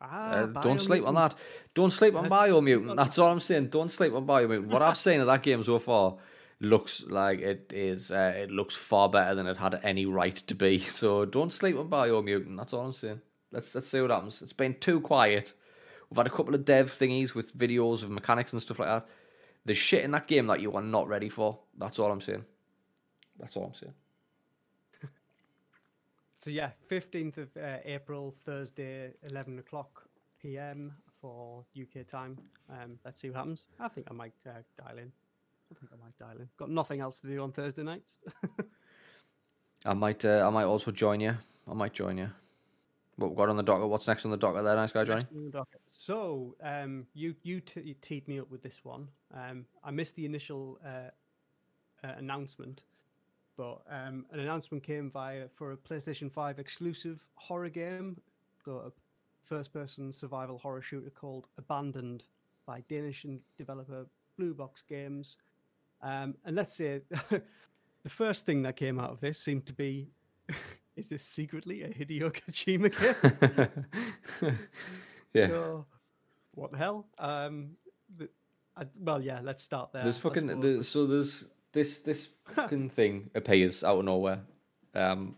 [0.00, 1.34] Ah, Uh, don't sleep on that.
[1.74, 2.96] Don't sleep on Biomutant.
[2.96, 3.68] That's all I'm saying.
[3.68, 4.66] Don't sleep on Biomutant.
[4.66, 6.16] What I've seen of that game so far
[6.60, 8.12] looks like it is.
[8.12, 10.78] Uh, it looks far better than it had any right to be.
[11.00, 12.56] So don't sleep on Biomutant.
[12.56, 13.20] That's all I'm saying.
[13.50, 14.40] Let's let's see what happens.
[14.42, 15.52] It's been too quiet.
[16.12, 19.06] We've had a couple of dev thingies with videos of mechanics and stuff like that.
[19.64, 21.58] There's shit in that game that you are not ready for.
[21.78, 22.44] That's all I'm saying.
[23.40, 23.94] That's all I'm saying.
[26.36, 30.02] So yeah, fifteenth of uh, April, Thursday, eleven o'clock
[30.42, 32.36] PM for UK time.
[32.68, 33.62] Um, let's see what happens.
[33.80, 35.12] I think I might uh, dial in.
[35.70, 36.48] I think I might dial in.
[36.58, 38.18] Got nothing else to do on Thursday nights.
[39.86, 41.34] I might uh, I might also join you.
[41.66, 42.28] I might join you.
[43.22, 43.88] What we got on the docket?
[43.88, 45.24] What's next on the docket there, nice guy Johnny?
[45.86, 49.08] So um, you you, t- you teed me up with this one.
[49.32, 51.10] Um, I missed the initial uh,
[52.06, 52.82] uh, announcement,
[53.56, 58.20] but um, an announcement came via for a PlayStation Five exclusive horror game,
[58.64, 58.90] so a
[59.44, 62.24] first-person survival horror shooter called Abandoned
[62.66, 64.06] by Danish in- developer
[64.36, 65.36] Blue Box Games.
[66.02, 70.08] Um, and let's say the first thing that came out of this seemed to be.
[70.96, 72.90] Is this secretly a Hideo Kojima
[74.42, 74.58] game?
[75.32, 75.48] yeah.
[75.48, 75.86] So,
[76.54, 77.06] what the hell?
[77.18, 77.70] Um,
[78.16, 78.28] the,
[78.76, 80.02] I, well, yeah, let's start there.
[80.02, 84.40] There's fucking the, so there's this this fucking thing appears out of nowhere.
[84.94, 85.36] Um,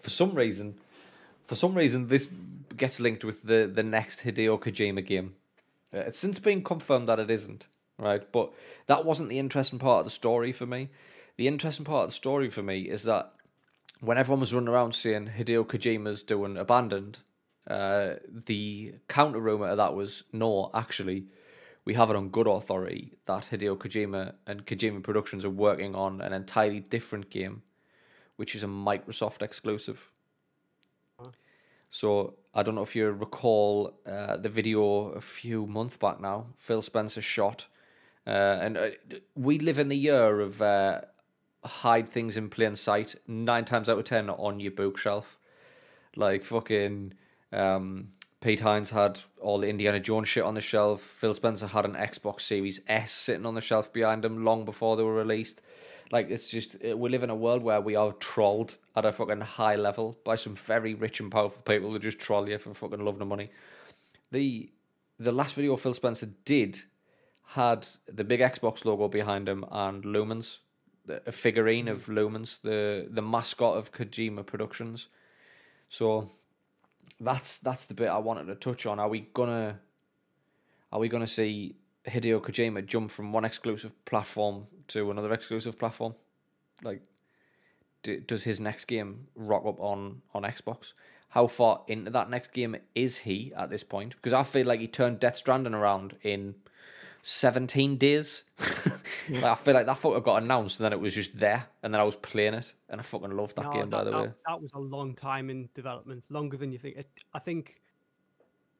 [0.00, 0.74] for some reason,
[1.44, 2.28] for some reason, this
[2.76, 5.34] gets linked with the the next Hideo Kojima game.
[5.94, 7.66] Uh, it's since been confirmed that it isn't
[7.98, 8.52] right, but
[8.86, 10.90] that wasn't the interesting part of the story for me.
[11.36, 13.32] The interesting part of the story for me is that
[14.00, 17.18] when everyone was running around saying Hideo Kojima's doing Abandoned,
[17.68, 18.14] uh,
[18.46, 21.26] the counter rumor of that was no, actually,
[21.84, 26.20] we have it on good authority that Hideo Kojima and Kojima Productions are working on
[26.20, 27.62] an entirely different game,
[28.36, 30.10] which is a Microsoft exclusive.
[31.90, 36.46] So I don't know if you recall uh, the video a few months back now.
[36.56, 37.66] Phil Spencer shot,
[38.26, 38.90] uh, and uh,
[39.34, 41.00] we live in the year of uh,
[41.64, 43.14] hide things in plain sight.
[43.26, 45.38] Nine times out of ten on your bookshelf,
[46.16, 47.14] like fucking.
[47.52, 48.08] Um,
[48.40, 51.02] Pete Hines had all the Indiana Jones shit on the shelf.
[51.02, 54.96] Phil Spencer had an Xbox Series S sitting on the shelf behind him long before
[54.96, 55.60] they were released.
[56.10, 59.42] Like it's just we live in a world where we are trolled at a fucking
[59.42, 63.04] high level by some very rich and powerful people who just troll you for fucking
[63.04, 63.50] love and money.
[64.32, 64.70] The
[65.18, 66.78] the last video Phil Spencer did
[67.48, 70.58] had the big Xbox logo behind him and Ludens,
[71.08, 72.14] a figurine of mm.
[72.14, 75.08] Ludens, the the mascot of Kojima Productions.
[75.88, 76.30] So
[77.20, 78.98] that's that's the bit I wanted to touch on.
[78.98, 79.78] Are we gonna
[80.92, 86.14] are we gonna see Hideo Kojima jump from one exclusive platform to another exclusive platform?
[86.82, 87.02] Like,
[88.02, 90.92] d does his next game rock up on on Xbox?
[91.30, 94.16] How far into that next game is he at this point?
[94.16, 96.56] Because I feel like he turned Death Stranding around in
[97.22, 98.44] seventeen days.
[99.30, 101.92] like, I feel like that photo got announced and then it was just there, and
[101.94, 103.90] then I was playing it, and I fucking loved that No, game.
[103.90, 106.96] by the way, that, that was a long time in development, longer than you think.
[106.96, 107.80] It, I think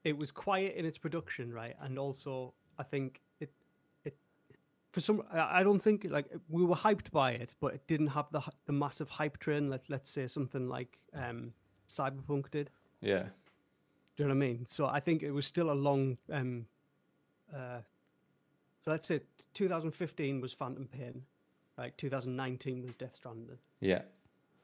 [0.04, 1.74] it was quiet in its production, right?
[1.80, 3.52] And also, I think it,
[4.04, 4.16] it
[4.92, 8.08] for some, I I don't think like we were hyped by it, but it didn't
[8.08, 9.68] have the the massive hype train.
[9.70, 11.52] Let let's say something like um,
[11.88, 12.70] Cyberpunk did.
[13.00, 13.24] yeah.
[14.16, 14.66] Do you know what I mean?
[14.66, 16.18] So I think it was still a long.
[16.30, 16.66] Um,
[17.54, 17.78] uh,
[18.80, 19.20] so let's say
[19.54, 21.22] 2015 was Phantom Pain,
[21.76, 21.96] right?
[21.98, 24.02] 2019 was Death Stranding, Yeah,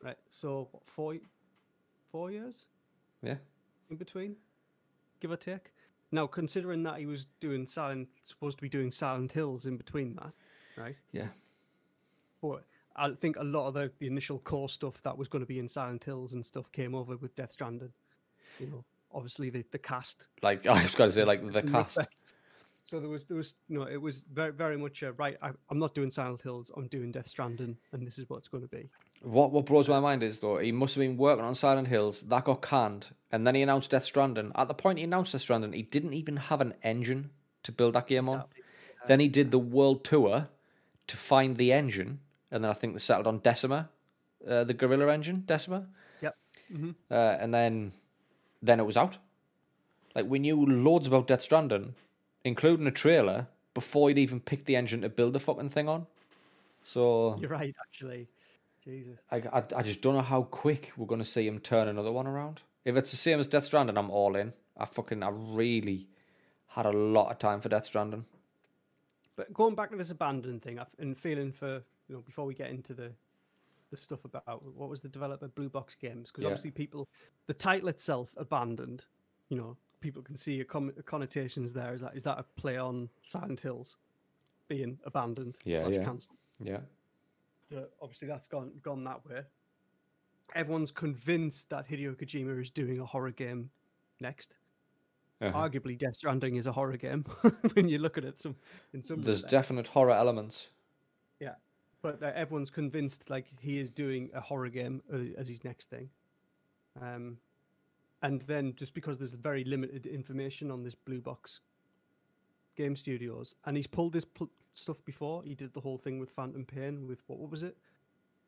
[0.02, 0.16] right?
[0.30, 1.16] So what, four,
[2.10, 2.64] four years
[3.22, 3.36] yeah.
[3.90, 4.36] in between,
[5.20, 5.72] give or take.
[6.12, 10.14] Now, considering that he was doing Silent, supposed to be doing Silent Hills in between
[10.14, 10.32] that,
[10.76, 10.96] right?
[11.12, 11.28] Yeah.
[12.40, 15.46] But I think a lot of the, the initial core stuff that was going to
[15.46, 17.92] be in Silent Hills and stuff came over with Death Stranding.
[18.60, 20.28] You know, obviously the, the cast.
[20.42, 21.98] Like I was going to say, like the cast.
[22.86, 25.36] So there was there was you know it was very very much a, right.
[25.42, 26.70] I, I'm not doing Silent Hills.
[26.76, 28.88] I'm doing Death Stranding, and this is what it's going to be.
[29.22, 32.22] What what blows my mind is though he must have been working on Silent Hills
[32.22, 34.52] that got canned, and then he announced Death Stranding.
[34.54, 37.30] At the point he announced Death Stranding, he didn't even have an engine
[37.64, 38.44] to build that game on.
[39.08, 40.48] Then he did the world tour
[41.08, 42.20] to find the engine,
[42.52, 43.90] and then I think they settled on Decima,
[44.48, 45.88] uh, the Guerrilla engine, Decima.
[46.22, 46.36] Yep.
[46.72, 46.90] Mm-hmm.
[47.10, 47.92] Uh, and then
[48.62, 49.18] then it was out.
[50.14, 51.96] Like we knew loads about Death Stranding,
[52.46, 56.06] including a trailer, before he'd even picked the engine to build the fucking thing on.
[56.84, 58.28] So you're right, actually.
[58.84, 59.18] Jesus.
[59.32, 62.12] I, I, I just don't know how quick we're going to see him turn another
[62.12, 62.62] one around.
[62.84, 64.52] If it's the same as Death Stranding, I'm all in.
[64.78, 66.06] I fucking, I really
[66.68, 68.24] had a lot of time for Death Stranding.
[69.34, 72.70] But going back to this abandoned thing and feeling for, you know, before we get
[72.70, 73.10] into the
[73.90, 76.48] the stuff about what was the developer Blue Box Games, because yeah.
[76.48, 77.08] obviously people,
[77.46, 79.04] the title itself, abandoned,
[79.48, 81.92] you know, people can see a, com- connotations there.
[81.94, 83.96] Is that is that a play on Silent Hills
[84.68, 85.56] being abandoned?
[85.64, 86.36] Yeah, yeah, cancelled?
[86.60, 86.78] yeah
[88.00, 89.40] obviously that's gone gone that way.
[90.54, 93.70] Everyone's convinced that Hideo Kojima is doing a horror game
[94.20, 94.56] next.
[95.40, 95.68] Uh-huh.
[95.68, 97.24] Arguably, Death Stranding is a horror game
[97.74, 98.40] when you look at it.
[98.40, 98.56] Some
[98.94, 99.50] in some there's respects.
[99.52, 100.68] definite horror elements.
[101.40, 101.54] Yeah,
[102.00, 106.08] but everyone's convinced like he is doing a horror game uh, as his next thing.
[107.02, 107.36] Um,
[108.22, 111.60] and then just because there's very limited information on this blue box
[112.76, 115.42] game studios, and he's pulled this pl- stuff before.
[115.44, 117.76] He did the whole thing with Phantom Pain with what, what was it?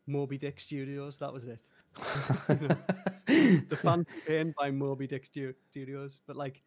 [0.07, 1.19] Moby Dick Studios.
[1.19, 1.59] That was it.
[3.27, 6.21] the Phantom Pain by Moby Dick Studios.
[6.27, 6.63] But like,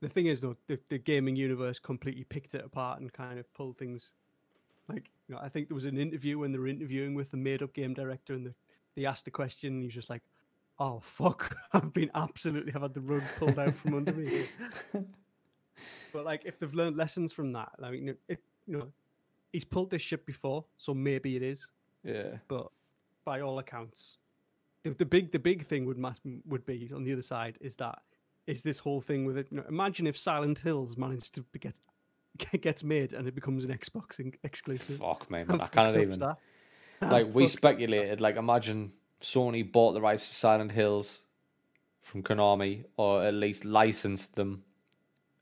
[0.00, 3.52] the thing is, though, the, the gaming universe completely picked it apart and kind of
[3.54, 4.12] pulled things.
[4.88, 7.36] Like, you know, I think there was an interview when they were interviewing with the
[7.36, 8.54] made-up game director, and the,
[8.96, 10.22] they asked the question, and he was just like,
[10.80, 14.46] "Oh fuck, I've been absolutely I've had the rug pulled out from under me."
[16.12, 18.88] but like, if they've learned lessons from that, I mean, if you know,
[19.52, 21.66] he's pulled this ship before, so maybe it is.
[22.02, 22.38] Yeah.
[22.48, 22.68] But
[23.24, 24.16] by all accounts,
[24.82, 26.02] the, the big the big thing would
[26.46, 27.98] would be on the other side is that
[28.46, 29.48] is this whole thing with it.
[29.50, 31.78] You know, imagine if Silent Hills managed to get
[32.60, 34.96] gets made and it becomes an Xbox exclusive.
[34.96, 36.18] Fuck man, I can't even.
[36.20, 36.36] That.
[37.02, 41.22] Like we speculated, like imagine Sony bought the rights to Silent Hills
[42.00, 44.64] from Konami, or at least licensed them,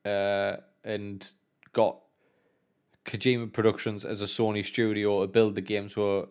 [0.05, 1.31] uh, and
[1.73, 1.99] got
[3.05, 6.29] Kojima Productions as a Sony studio to build the game, so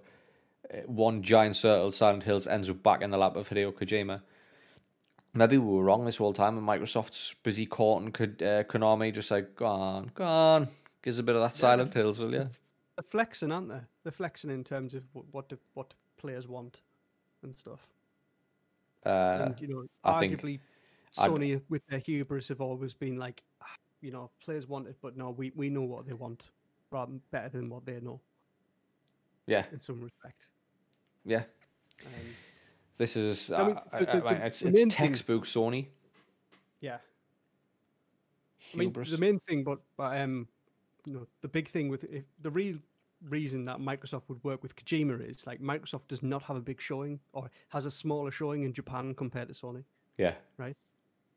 [0.71, 4.21] uh, one giant circle, Silent Hills, ends up back in the lap of Hideo Kojima.
[5.33, 9.55] Maybe we were wrong this whole time, and Microsoft's busy courting uh, Konami, just like,
[9.55, 10.67] go on, go on,
[11.01, 12.49] give us a bit of that yeah, Silent Hills, will you?
[12.95, 13.79] They're flexing, aren't they?
[14.03, 16.81] They're flexing in terms of what the, what players want
[17.43, 17.87] and stuff.
[19.05, 20.59] Uh, and, you know, I arguably,
[21.17, 21.61] Sony I'd...
[21.69, 25.31] with their hubris have always been like, ah, you know, players want it, but no,
[25.31, 26.49] we, we know what they want
[26.91, 28.19] rather better than what they know.
[29.45, 30.49] Yeah, in some respect.
[31.25, 31.43] Yeah.
[32.05, 32.11] Um,
[32.97, 35.87] this is I mean, uh, the, the, it's, it's textbook thing, Sony.
[36.81, 36.97] Yeah.
[38.59, 39.09] Hubris.
[39.09, 40.47] I mean, the main thing, but but um,
[41.05, 42.77] you know, the big thing with if the real
[43.29, 46.79] reason that Microsoft would work with Kojima is like Microsoft does not have a big
[46.79, 49.83] showing or has a smaller showing in Japan compared to Sony.
[50.17, 50.33] Yeah.
[50.57, 50.75] Right.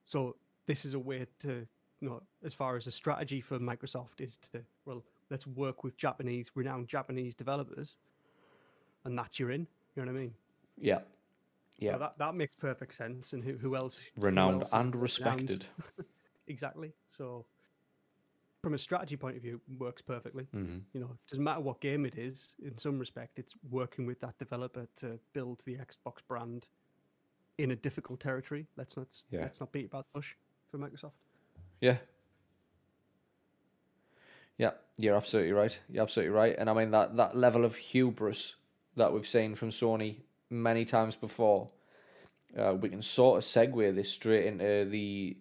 [0.05, 1.67] So this is a way to,
[2.01, 5.97] you know, as far as a strategy for Microsoft is to well, let's work with
[5.97, 7.97] Japanese, renowned Japanese developers,
[9.05, 9.67] and that's you're in.
[9.97, 10.35] You know what I mean?
[10.79, 11.01] Yeah.
[11.79, 11.93] Yeah.
[11.93, 13.33] So that, that makes perfect sense.
[13.33, 14.01] And who, who else?
[14.17, 15.65] Renowned who else and respected.
[16.47, 16.93] exactly.
[17.09, 17.47] So,
[18.63, 20.47] from a strategy point of view, works perfectly.
[20.55, 20.79] Mm-hmm.
[20.93, 22.55] You know, doesn't matter what game it is.
[22.63, 26.67] In some respect, it's working with that developer to build the Xbox brand
[27.59, 28.67] in a difficult territory.
[28.77, 29.41] Let's not yeah.
[29.41, 30.35] let's not beat about the bush
[30.71, 31.13] for Microsoft.
[31.81, 31.97] Yeah,
[34.61, 35.79] yeah, you're absolutely right.
[35.89, 36.55] You're absolutely right.
[36.59, 38.57] And I mean that that level of hubris
[38.95, 40.17] that we've seen from Sony
[40.51, 41.69] many times before,
[42.59, 45.39] uh, we can sort of segue this straight into the.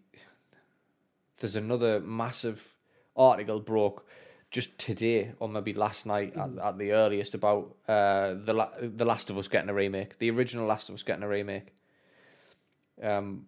[1.38, 2.76] There's another massive
[3.16, 4.06] article broke
[4.52, 6.66] just today or maybe last night at, mm.
[6.66, 10.32] at the earliest about uh, the La- the Last of Us getting a remake, the
[10.32, 11.74] original Last of Us getting a remake.
[13.02, 13.46] Um,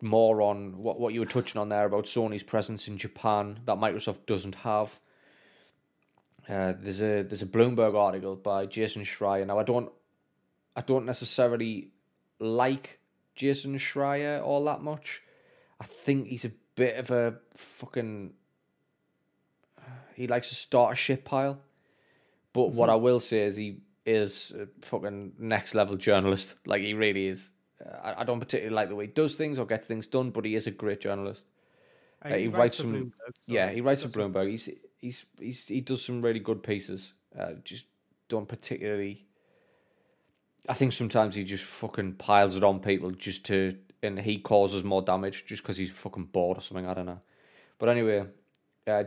[0.00, 3.76] more on what what you were touching on there about Sony's presence in Japan that
[3.76, 4.98] Microsoft doesn't have.
[6.48, 9.46] Uh, there's a there's a Bloomberg article by Jason Schreier.
[9.46, 9.90] Now I don't
[10.76, 11.90] I don't necessarily
[12.38, 12.98] like
[13.34, 15.22] Jason Schreier all that much.
[15.80, 18.32] I think he's a bit of a fucking
[20.14, 21.58] he likes to start a shit pile.
[22.52, 26.54] But what I will say is he is a fucking next level journalist.
[26.66, 27.50] Like he really is.
[27.84, 30.30] Uh, I, I don't particularly like the way he does things or gets things done,
[30.30, 31.46] but he is a great journalist.
[32.24, 34.50] Uh, Uh, he writes some- Bloomberg, so Yeah, he writes for Bloomberg.
[34.50, 34.68] He's
[35.00, 37.12] he's he's he does some really good pieces.
[37.38, 37.86] Uh, just
[38.28, 39.26] don't particularly.
[40.68, 44.82] I think sometimes he just fucking piles it on people just to, and he causes
[44.82, 46.86] more damage just because he's fucking bored or something.
[46.86, 47.20] I don't know.
[47.78, 48.24] But anyway,
[48.86, 49.04] uh,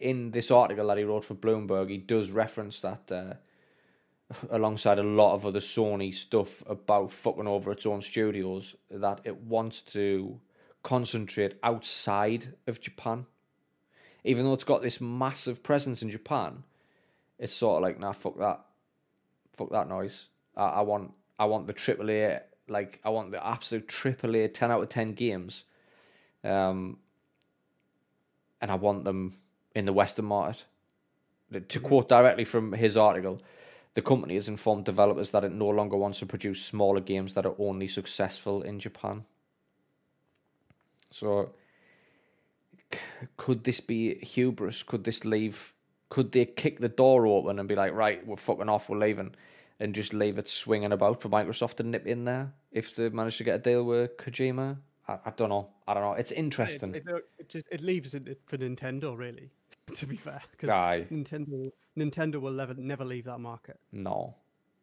[0.00, 3.34] in this article that he wrote for Bloomberg, he does reference that uh,
[4.50, 9.36] alongside a lot of other Sony stuff about fucking over its own studios, that it
[9.36, 10.38] wants to
[10.82, 13.26] concentrate outside of Japan.
[14.24, 16.64] Even though it's got this massive presence in Japan,
[17.38, 18.60] it's sort of like, nah, fuck that.
[19.52, 20.26] Fuck that noise.
[20.56, 24.82] I, I want I want the AAA, like, I want the absolute AAA 10 out
[24.82, 25.64] of 10 games.
[26.42, 26.98] Um,
[28.60, 29.34] and I want them
[29.74, 30.64] in the Western market.
[31.52, 31.82] To mm.
[31.82, 33.40] quote directly from his article,
[33.94, 37.46] the company has informed developers that it no longer wants to produce smaller games that
[37.46, 39.24] are only successful in Japan.
[41.10, 41.50] So,
[42.92, 43.00] c-
[43.36, 44.82] could this be hubris?
[44.82, 45.72] Could this leave?
[46.10, 49.34] Could they kick the door open and be like, right, we're fucking off, we're leaving,
[49.80, 53.38] and just leave it swinging about for Microsoft to nip in there if they manage
[53.38, 54.78] to get a deal with Kojima?
[55.08, 55.68] I, I don't know.
[55.86, 56.12] I don't know.
[56.12, 56.94] It's interesting.
[56.94, 57.04] it,
[57.38, 59.50] it just it leaves it for Nintendo, really.
[59.94, 60.68] To be fair, because
[61.10, 63.80] Nintendo Nintendo will never never leave that market.
[63.90, 64.34] no,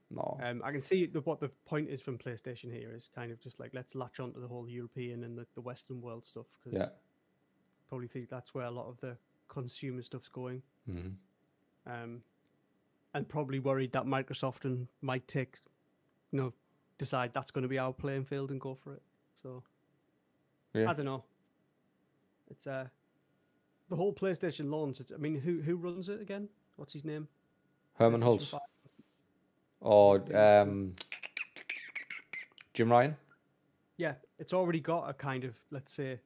[0.09, 0.39] no.
[0.43, 3.39] Um, I can see the, what the point is from PlayStation here is kind of
[3.39, 6.79] just like let's latch onto the whole European and the, the Western world stuff because
[6.79, 6.89] Yeah.
[7.87, 9.15] probably think that's where a lot of the
[9.47, 10.63] consumer stuff's going.
[10.87, 11.09] hmm
[11.85, 12.23] Um,
[13.13, 15.59] and probably worried that Microsoft and might take,
[16.31, 16.53] you know,
[16.97, 19.03] decide that's going to be our playing field and go for it.
[19.35, 19.61] So
[20.75, 20.89] Yeah.
[20.89, 21.23] I don't know.
[22.51, 22.85] It's uh
[23.89, 24.99] the whole PlayStation launch.
[24.99, 26.49] It's, I mean, who who runs it again?
[26.75, 27.27] What's his name?
[27.99, 28.53] Hermen Hulst
[29.79, 30.93] or um,
[32.73, 33.15] Jim Ryan.
[33.97, 36.19] Yeah, it's already got a kind of let's say,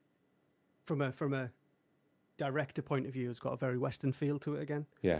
[0.86, 1.52] from a from a
[2.38, 4.86] director point of view, it's got a very Western feel to it again.
[5.02, 5.20] Yeah.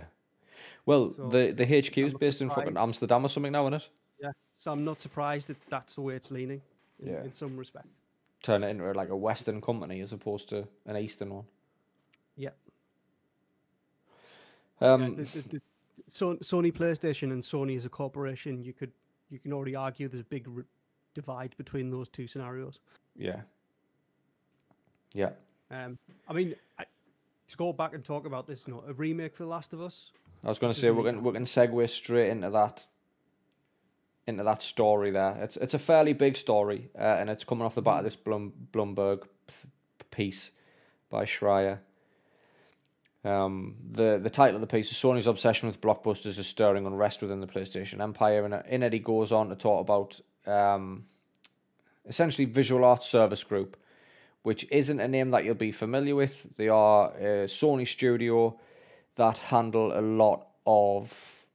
[0.86, 2.78] Well, So, the the HQ is based in fucking.
[2.78, 3.90] Amsterdam or something now, isn't it?
[4.22, 6.62] Yeah, so I'm not surprised that that's the way it's leaning.
[7.00, 7.24] In, Yeah.
[7.24, 7.88] in some respect.
[8.42, 11.46] Turn it into like a Western company as opposed to an Eastern one.
[12.38, 12.50] Yeah.
[14.82, 15.62] Um, yeah, the, the, the,
[16.10, 18.92] So- Sony PlayStation and Sony as a corporation, you could
[19.30, 20.66] you can already argue there's a big r-
[21.14, 22.80] divide between those two scenarios.
[23.16, 23.42] yeah.
[25.14, 25.32] Yeah.
[25.72, 26.86] Um, I mean, I,
[27.48, 29.82] to go back and talk about this, you know, a remake for The Last of
[29.82, 30.12] Us.
[30.44, 32.86] I was going to say we're going we can segue straight into that
[34.30, 35.38] into that story there.
[35.42, 38.16] It's it's a fairly big story, uh, and it's coming off the back of this
[38.16, 39.24] Blum, Bloomberg
[40.12, 40.52] piece
[41.10, 41.80] by Schreier.
[43.26, 47.22] Um, the the title of the piece is Sony's obsession with blockbusters is stirring unrest
[47.22, 51.06] within the PlayStation Empire, and in it he goes on to talk about um,
[52.08, 53.76] essentially Visual Arts Service Group,
[54.44, 56.46] which isn't a name that you'll be familiar with.
[56.56, 58.58] They are a Sony studio
[59.16, 61.46] that handle a lot of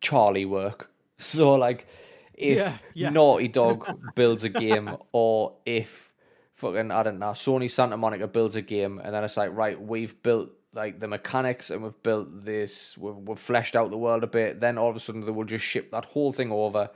[0.00, 0.90] Charlie work.
[1.18, 1.86] So like
[2.34, 3.10] if Yeah, yeah.
[3.10, 6.12] Naughty Dog builds a game or if
[6.54, 9.80] fucking I don't know, Sony Santa Monica builds a game and then it's like, right,
[9.80, 14.22] we've built like the mechanics and we've built this we've, we've fleshed out the world
[14.24, 16.90] a bit, then all of a sudden they will just ship that whole thing over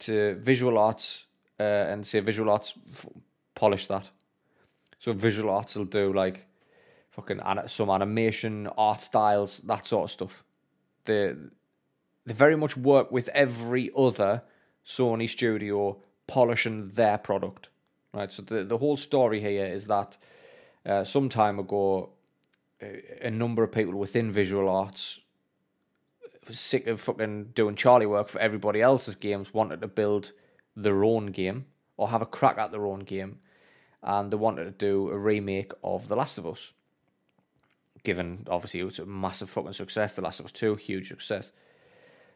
[0.00, 1.24] to Visual Arts
[1.58, 3.06] uh, and say Visual Arts f-
[3.54, 4.10] polish that.
[4.98, 6.46] So Visual Arts will do like
[7.10, 10.44] fucking ana- some animation, art styles, that sort of stuff.
[11.04, 11.34] They
[12.26, 14.42] they very much work with every other
[14.86, 17.68] Sony studio polishing their product,
[18.14, 18.32] right?
[18.32, 20.16] So the the whole story here is that
[20.86, 22.10] uh, some time ago,
[22.80, 25.20] a, a number of people within Visual Arts,
[26.50, 30.32] sick of fucking doing Charlie work for everybody else's games, wanted to build
[30.76, 31.66] their own game
[31.96, 33.38] or have a crack at their own game,
[34.02, 36.72] and they wanted to do a remake of The Last of Us.
[38.02, 41.52] Given obviously it was a massive fucking success, The Last of Us Two, huge success.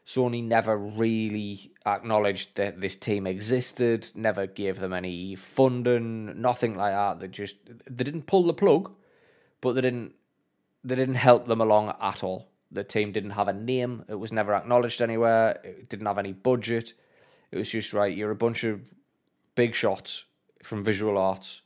[0.07, 6.93] Sony never really acknowledged that this team existed, never gave them any funding, nothing like
[6.93, 7.19] that.
[7.19, 8.93] They just they didn't pull the plug,
[9.59, 10.13] but they didn't
[10.81, 12.47] they didn't help them along at all.
[12.71, 16.31] The team didn't have a name, it was never acknowledged anywhere, it didn't have any
[16.31, 16.93] budget.
[17.51, 18.93] It was just right, you're a bunch of
[19.55, 20.23] big shots
[20.63, 21.61] from visual arts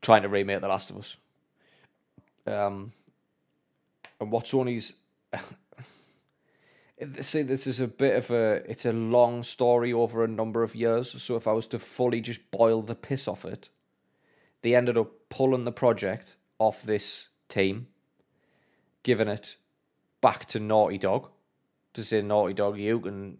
[0.00, 1.16] trying to remake The Last of Us.
[2.46, 2.92] Um
[4.18, 4.94] and what Sony's
[7.20, 10.74] see this is a bit of a it's a long story over a number of
[10.74, 13.68] years so if i was to fully just boil the piss off it
[14.62, 17.86] they ended up pulling the project off this team
[19.02, 19.56] giving it
[20.20, 21.28] back to naughty dog
[21.96, 23.38] to say Naughty Dog, you can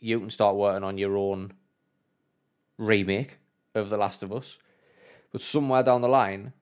[0.00, 1.52] you can start working on your own
[2.76, 3.38] remake
[3.76, 4.58] of The Last of Us.
[5.30, 6.52] But somewhere down the line,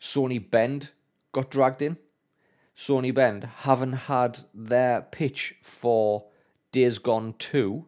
[0.00, 0.88] Sony Bend
[1.32, 1.98] got dragged in.
[2.80, 6.24] Sony Bend haven't had their pitch for
[6.72, 7.84] Days Gone 2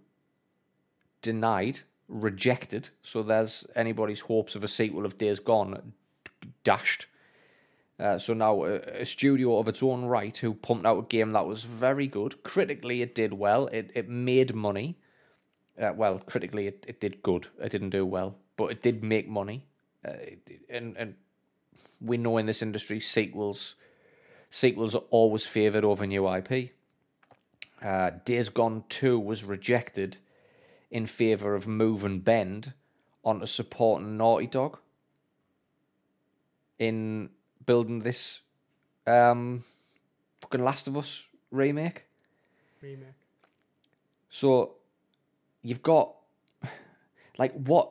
[1.22, 2.90] denied, rejected.
[3.00, 5.94] So there's anybody's hopes of a sequel of Days Gone
[6.62, 7.06] dashed.
[7.98, 11.30] Uh, so now a, a, studio of its own right who pumped out a game
[11.30, 12.42] that was very good.
[12.42, 13.68] Critically, it did well.
[13.68, 14.98] It it made money.
[15.80, 17.46] Uh, well, critically, it, it did good.
[17.58, 19.64] It didn't do well, but it did make money.
[20.06, 20.12] Uh,
[20.68, 21.14] and and
[22.00, 23.76] we know in this industry sequels
[24.52, 26.72] sequels are always favoured over new IP.
[27.82, 30.18] Uh, Days Gone 2 was rejected
[30.90, 32.74] in favour of Move and Bend
[33.24, 34.78] onto supporting Naughty Dog
[36.78, 37.30] in
[37.64, 38.40] building this
[39.06, 39.64] um,
[40.42, 42.04] fucking Last of Us remake.
[42.82, 43.06] Remake.
[44.28, 44.74] So
[45.62, 46.12] you've got
[47.38, 47.90] like what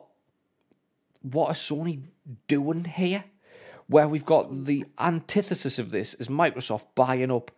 [1.22, 2.02] what are Sony
[2.46, 3.24] doing here?
[3.92, 7.50] Where we've got the antithesis of this is Microsoft buying up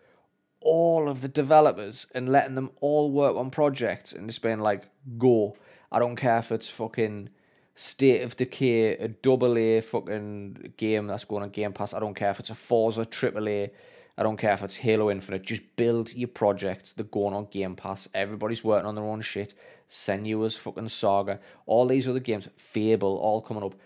[0.61, 4.82] all of the developers and letting them all work on projects and just being like,
[5.16, 5.57] go.
[5.93, 7.28] I don't care if it's fucking
[7.76, 11.95] State of Decay, a double A fucking game that's going on Game Pass.
[11.95, 13.70] I don't care if it's a Forza triple A.
[14.18, 15.45] I don't care if it's Halo Infinite.
[15.45, 18.09] Just build your projects that going on Game Pass.
[18.12, 19.55] Everybody's working on their own shit.
[19.89, 21.39] Senua's fucking Saga.
[21.66, 23.76] All these other games, Fable, all coming up.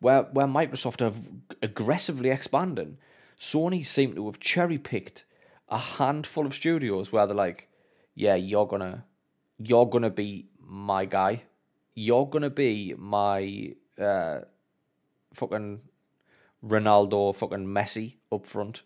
[0.00, 1.16] Where where Microsoft have
[1.62, 2.98] aggressively expanding,
[3.38, 5.24] Sony seem to have cherry picked
[5.68, 7.68] a handful of studios where they're like,
[8.14, 9.04] yeah, you're gonna,
[9.58, 11.42] you're gonna be my guy.
[11.94, 14.40] You're gonna be my uh,
[15.32, 15.80] fucking
[16.64, 18.82] Ronaldo, fucking Messi up front.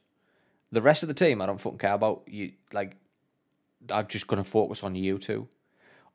[0.71, 2.23] The rest of the team, I don't fucking care about.
[2.27, 2.97] You like,
[3.91, 5.49] I'm just gonna focus on you two.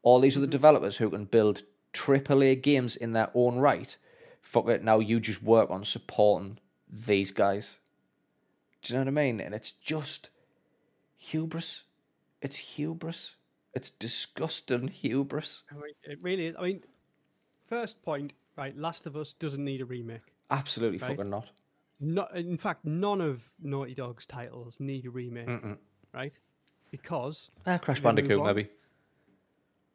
[0.01, 0.51] All these other mm-hmm.
[0.51, 1.63] developers who can build
[1.93, 3.95] AAA games in their own right.
[4.43, 4.83] Fuck it.
[4.83, 7.79] Now you just work on supporting these guys.
[8.83, 9.39] Do you know what I mean?
[9.39, 10.29] And it's just
[11.17, 11.83] hubris.
[12.41, 13.35] It's hubris.
[13.73, 15.63] It's disgusting hubris.
[16.03, 16.55] It really is.
[16.59, 16.83] I mean,
[17.67, 18.77] first point, right?
[18.77, 20.21] Last of Us doesn't need a remake.
[20.51, 21.11] Absolutely right?
[21.11, 21.49] fucking not.
[21.99, 25.77] Not, in fact, none of Naughty Dog's titles need a remake, Mm-mm.
[26.13, 26.33] right?
[26.91, 28.67] Because uh, Crash Bandicoot, maybe.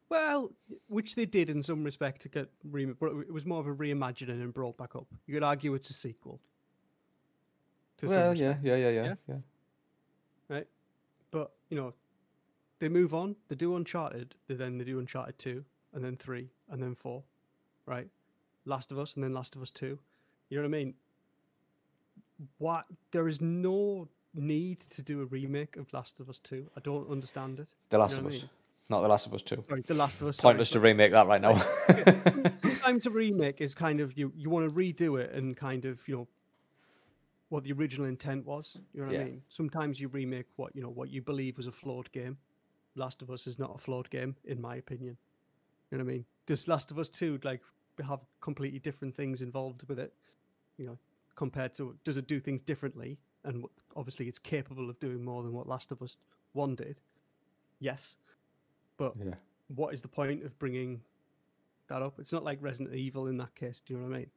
[0.09, 0.51] Well,
[0.87, 3.73] which they did in some respect to get remake, but it was more of a
[3.73, 5.05] reimagining and brought back up.
[5.27, 6.39] You could argue it's a sequel.
[8.01, 9.35] well, yeah, yeah, yeah, yeah, yeah.
[10.47, 10.67] Right.
[11.29, 11.93] But you know,
[12.79, 13.35] they move on.
[13.49, 14.33] They do Uncharted.
[14.47, 17.23] They then they do Uncharted two, and then three, and then four,
[17.85, 18.07] right?
[18.65, 19.99] Last of Us, and then Last of Us two.
[20.49, 20.93] You know what I mean?
[22.57, 26.67] What there is no need to do a remake of Last of Us two.
[26.75, 27.67] I don't understand it.
[27.89, 28.45] The Last of Us.
[28.89, 29.63] Not The Last of Us Two.
[29.67, 30.39] Sorry, The Last of Us.
[30.39, 31.55] Pointless sorry, to remake that right now.
[32.63, 34.33] Sometimes a remake is kind of you.
[34.35, 36.27] You want to redo it and kind of you know
[37.49, 38.77] what the original intent was.
[38.93, 39.21] You know what yeah.
[39.21, 39.41] I mean?
[39.49, 42.37] Sometimes you remake what you know what you believe was a flawed game.
[42.95, 45.17] Last of Us is not a flawed game, in my opinion.
[45.91, 46.25] You know what I mean?
[46.47, 47.61] Does Last of Us Two like
[48.07, 50.13] have completely different things involved with it?
[50.77, 50.97] You know,
[51.35, 53.19] compared to does it do things differently?
[53.43, 53.65] And
[53.95, 56.17] obviously, it's capable of doing more than what Last of Us
[56.53, 56.99] One did.
[57.79, 58.17] Yes,
[58.99, 59.33] but yeah.
[59.73, 61.01] what is the point of bringing
[61.87, 62.19] that up?
[62.19, 63.81] It's not like Resident Evil in that case.
[63.83, 64.29] Do you know what I mean?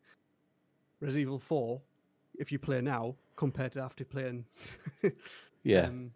[1.01, 1.83] Resident Evil Four
[2.39, 4.47] if you play now compared to after playing
[5.65, 6.11] yeah um,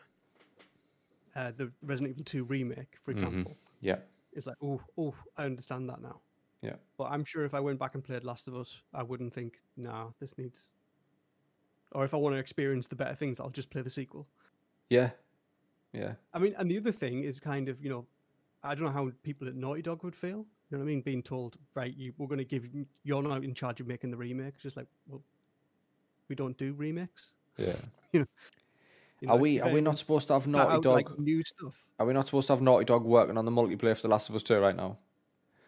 [1.37, 3.25] uh, the Resident Evil 2 remake, for mm-hmm.
[3.25, 3.53] example.
[3.53, 3.87] Mm-hmm.
[3.87, 3.97] Yeah.
[4.33, 6.21] It's like, oh, oh, I understand that now.
[6.63, 6.77] Yeah.
[6.97, 9.59] But I'm sure if I went back and played Last of Us, I wouldn't think,
[9.77, 10.69] nah, this needs.
[11.93, 14.27] Or if I want to experience the better things, I'll just play the sequel.
[14.89, 15.11] Yeah.
[15.93, 16.13] Yeah.
[16.33, 18.07] I mean, and the other thing is kind of, you know,
[18.63, 20.47] I don't know how people at Naughty Dog would feel.
[20.71, 21.01] You know what I mean?
[21.01, 22.67] Being told, right, you, we're going to give,
[23.05, 24.55] you're not in charge of making the remake.
[24.55, 25.23] It's just like, well,
[26.29, 27.33] we don't do remakes.
[27.57, 27.77] Yeah.
[28.13, 28.27] you know.
[29.21, 31.43] You know, are we are we not supposed to have Naughty out, Dog like, new
[31.43, 31.87] stuff?
[31.99, 34.29] Are we not supposed to have Naughty Dog working on the multiplayer for The Last
[34.29, 34.99] of Us Two right now?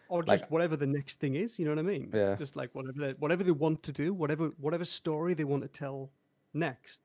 [0.07, 2.11] Or just like, whatever the next thing is, you know what I mean?
[2.13, 2.35] Yeah.
[2.35, 5.67] Just like whatever they, whatever they want to do, whatever whatever story they want to
[5.67, 6.11] tell
[6.53, 7.01] next,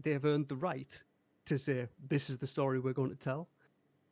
[0.00, 1.02] they have earned the right
[1.46, 3.48] to say this is the story we're going to tell,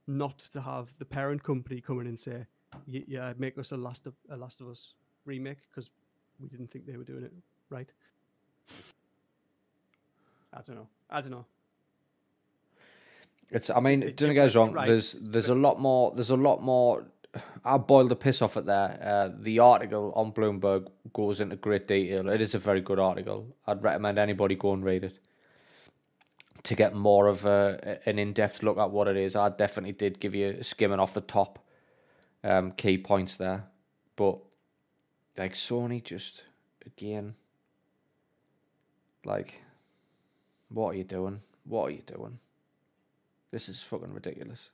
[0.07, 2.47] not to have the parent company come in and say,
[2.87, 4.95] yeah, make us a Last of a Last of Us
[5.25, 5.91] remake because
[6.41, 7.33] we didn't think they were doing it
[7.71, 7.93] right.
[10.53, 10.89] I don't know.
[11.11, 11.47] I don't know.
[13.51, 13.71] It's.
[13.71, 14.73] I mean, it, don't get us wrong.
[14.73, 14.87] Right.
[14.87, 16.13] There's there's a lot more.
[16.15, 17.05] There's a lot more.
[17.65, 18.99] I boiled the piss off it there.
[19.03, 22.29] Uh, the article on Bloomberg goes into great detail.
[22.29, 23.47] It is a very good article.
[23.67, 25.19] I'd recommend anybody go and read it.
[26.65, 29.37] To get more of a an in depth look at what it is.
[29.37, 31.59] I definitely did give you a skimming off the top
[32.45, 33.65] um, key points there,
[34.17, 34.39] but
[35.37, 36.43] like Sony just
[36.85, 37.35] again,
[39.25, 39.63] like,
[40.69, 41.41] what are you doing?
[41.65, 42.39] What are you doing?
[43.51, 44.71] This is fucking ridiculous.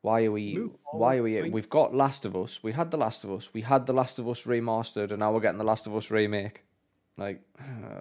[0.00, 0.58] Why are we?
[0.92, 1.50] Why are we?
[1.50, 2.62] We've got Last of Us.
[2.62, 3.50] We had the Last of Us.
[3.54, 6.10] We had the Last of Us remastered, and now we're getting the Last of Us
[6.10, 6.62] remake.
[7.16, 8.00] Like, uh,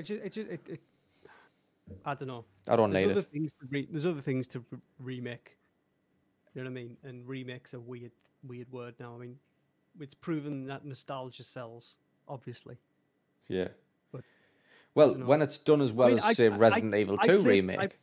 [0.00, 0.80] it just, it just, it, it,
[2.04, 2.44] I don't know.
[2.68, 3.26] I don't there's need other it.
[3.26, 5.56] Things to re- there's other things to re- remake.
[6.54, 6.96] You know what I mean?
[7.04, 9.14] And remakes a weird, weird word now.
[9.14, 9.36] I mean,
[10.00, 11.96] it's proven that nostalgia sells,
[12.28, 12.76] obviously.
[13.48, 13.68] Yeah.
[14.12, 14.22] But,
[14.94, 17.42] well, when it's done as well mean, as I- say I- Resident Evil I Two
[17.42, 17.98] played- remake,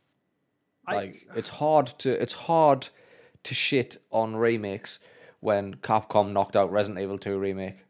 [0.86, 2.88] I- like it's hard to it's hard
[3.44, 5.00] to shit on remakes
[5.40, 7.84] when Capcom knocked out Resident Evil Two remake.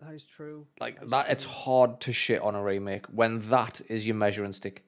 [0.00, 0.66] That is true.
[0.80, 4.52] Like That that, it's hard to shit on a remake when that is your measuring
[4.52, 4.84] stick.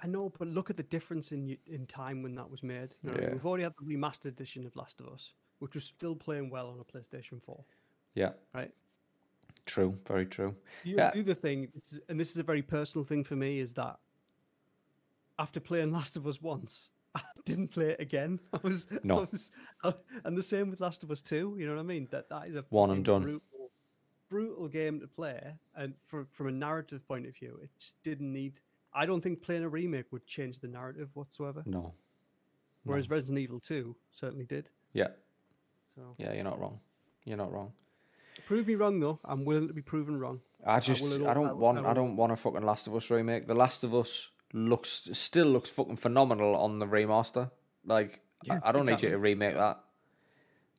[0.00, 2.94] I know, but look at the difference in in time when that was made.
[3.02, 3.28] You know, what I mean?
[3.28, 3.32] Yeah.
[3.34, 6.68] We've already had the remastered edition of Last of Us, which was still playing well
[6.68, 7.64] on a PlayStation Four.
[8.14, 8.72] Yeah, Right.
[9.66, 10.54] true, very true.
[10.84, 11.10] The, Yeah.
[11.10, 11.72] the other thing,
[12.08, 13.98] and this is a very personal thing for me, is that
[15.38, 18.40] after playing Last of Us once, I didn't play it again.
[18.52, 19.20] I was No.
[19.20, 19.50] I was,
[19.84, 21.56] I- and the same with Last of Us Two.
[21.58, 22.08] You know what I mean?
[22.10, 23.22] That that is a One and done.
[23.22, 23.42] Brutal,
[24.28, 25.40] brutal game to play,
[25.76, 28.60] and for, from a narrative point of view, it just didn't need.
[28.94, 31.62] I don't think playing a remake would change the narrative whatsoever.
[31.66, 31.94] No,
[32.84, 34.70] Whereas Resident Evil Two certainly did.
[34.92, 35.08] yeah,
[35.94, 36.80] So yeah, you're not wrong.
[37.24, 37.72] You're not wrong.
[38.46, 39.18] prove me wrong though.
[39.24, 40.40] I'm willing to be proven wrong.
[40.66, 42.94] I just it I don't I want I I don't want a fucking Last of
[42.94, 43.46] Us remake.
[43.46, 47.50] The Last of Us looks still looks fucking phenomenal on the remaster.
[47.84, 49.80] Like Yeah, I, I don't need you to remake that.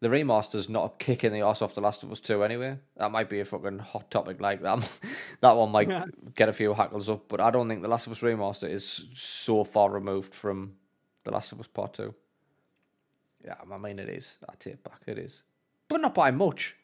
[0.01, 2.77] The remaster's not a kick in the ass off the Last of Us Two anyway.
[2.95, 4.39] That might be a fucking hot topic.
[4.39, 4.89] Like that,
[5.41, 6.05] that one might Yeah.
[6.35, 7.27] get a few hackles up.
[7.27, 10.73] But I don't think the Last of Us remaster is so far removed from
[11.25, 12.15] the Last of Us Part Two.
[13.43, 14.37] Yeah, I mean it is.
[14.47, 15.01] I take it back.
[15.05, 15.43] It is,
[15.87, 16.75] but not by much.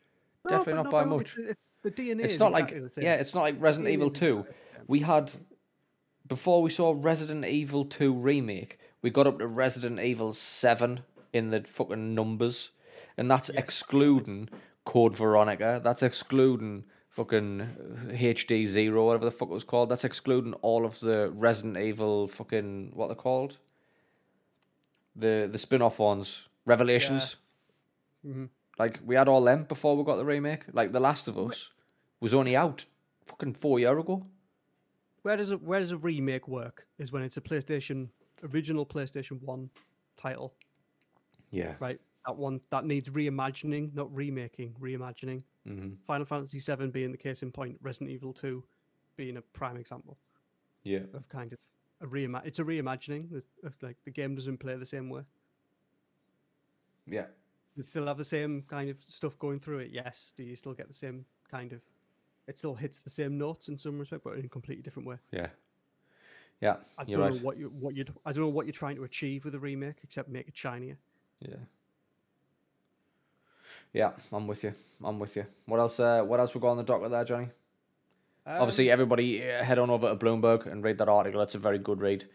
[0.44, 2.24] No, Definitely but not by no, much It's, the DNA.
[2.26, 4.40] it's is not exactly like yeah, it's not like Resident Evil Two.
[4.40, 4.56] exactly.
[4.88, 5.32] We had
[6.28, 11.02] before we saw Resident Evil Two remake, we got up to Resident Evil Seven
[11.34, 12.70] in the fucking numbers,
[13.18, 14.50] and that's excluding
[14.86, 15.82] Code Veronica.
[15.84, 17.70] That's excluding fucking
[18.12, 19.90] HD Zero, whatever the fuck it was called.
[19.90, 23.58] That's excluding all of the Resident Evil fucking what they're called.
[25.16, 27.38] The the spin off ones, Revelations.
[28.26, 28.50] Mhm.
[28.78, 30.64] Like we had all them before we got the remake.
[30.74, 31.72] Like The Last of Us
[32.20, 32.86] was only out
[33.26, 34.26] fucking four year ago.
[35.22, 36.86] Where does a where does a remake work?
[36.98, 38.10] Is when it's a PlayStation
[38.44, 39.70] original PlayStation One
[40.18, 40.54] title,
[41.52, 41.76] Yeah.
[41.80, 42.00] right?
[42.26, 45.44] That one that needs reimagining, not remaking, reimagining.
[45.68, 45.90] Mm-hmm.
[46.04, 48.64] Final Fantasy VII being the case in point, Resident Evil Two
[49.16, 50.18] being a prime example
[50.84, 51.00] Yeah.
[51.14, 51.60] of kind of
[52.02, 53.32] a reima- It's a reimagining.
[53.64, 55.22] Of like the game doesn't play the same way.
[57.08, 57.26] Yeah.
[57.78, 59.92] It still have the same kind of stuff going through it?
[59.92, 60.34] Yes.
[60.36, 61.82] Do you still get the same kind of?
[62.48, 65.18] It still hits the same notes in some respect, but in a completely different way.
[65.32, 65.48] Yeah.
[66.62, 66.78] Yeah.
[66.98, 67.34] I don't right.
[67.34, 69.60] know what you what you I don't know what you're trying to achieve with a
[69.60, 70.98] remake except make it shinier.
[71.40, 71.56] Yeah.
[73.96, 74.74] Yeah, I'm with you.
[75.02, 75.46] I'm with you.
[75.68, 76.02] What else?
[76.02, 77.48] Uh, what else we got on the docket there, Johnny?
[78.46, 81.40] Obviously, Um, everybody uh, head on over to Bloomberg and read that article.
[81.40, 82.26] It's a very good read,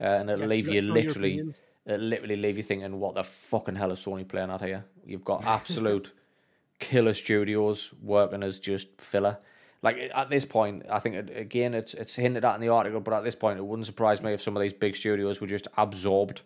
[0.00, 1.54] uh, and it'll yes, leave you us know your literally,
[1.86, 4.84] it'll literally leave you thinking, what the fucking hell is Sony playing at here?
[5.06, 6.12] You've got absolute
[6.80, 9.38] killer studios working as just filler.
[9.82, 12.98] Like at this point, I think it, again it's it's hinted at in the article,
[12.98, 15.46] but at this point, it wouldn't surprise me if some of these big studios were
[15.46, 16.40] just absorbed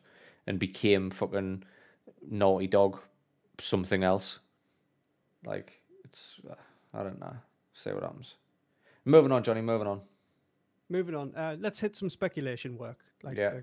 [0.47, 1.64] and became fucking
[2.31, 3.01] Naughty Dog,
[3.59, 4.41] something else.
[5.45, 6.55] Like it's, uh,
[6.95, 7.34] I don't know.
[7.74, 8.34] See what happens.
[9.05, 9.61] Moving on, Johnny.
[9.61, 10.01] Moving on.
[10.91, 12.99] Moving on, uh, let's hit some speculation work.
[13.22, 13.49] Like, Yeah.
[13.57, 13.61] uh,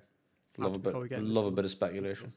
[0.58, 1.10] Love a bit.
[1.10, 2.32] get Love a bit of speculation.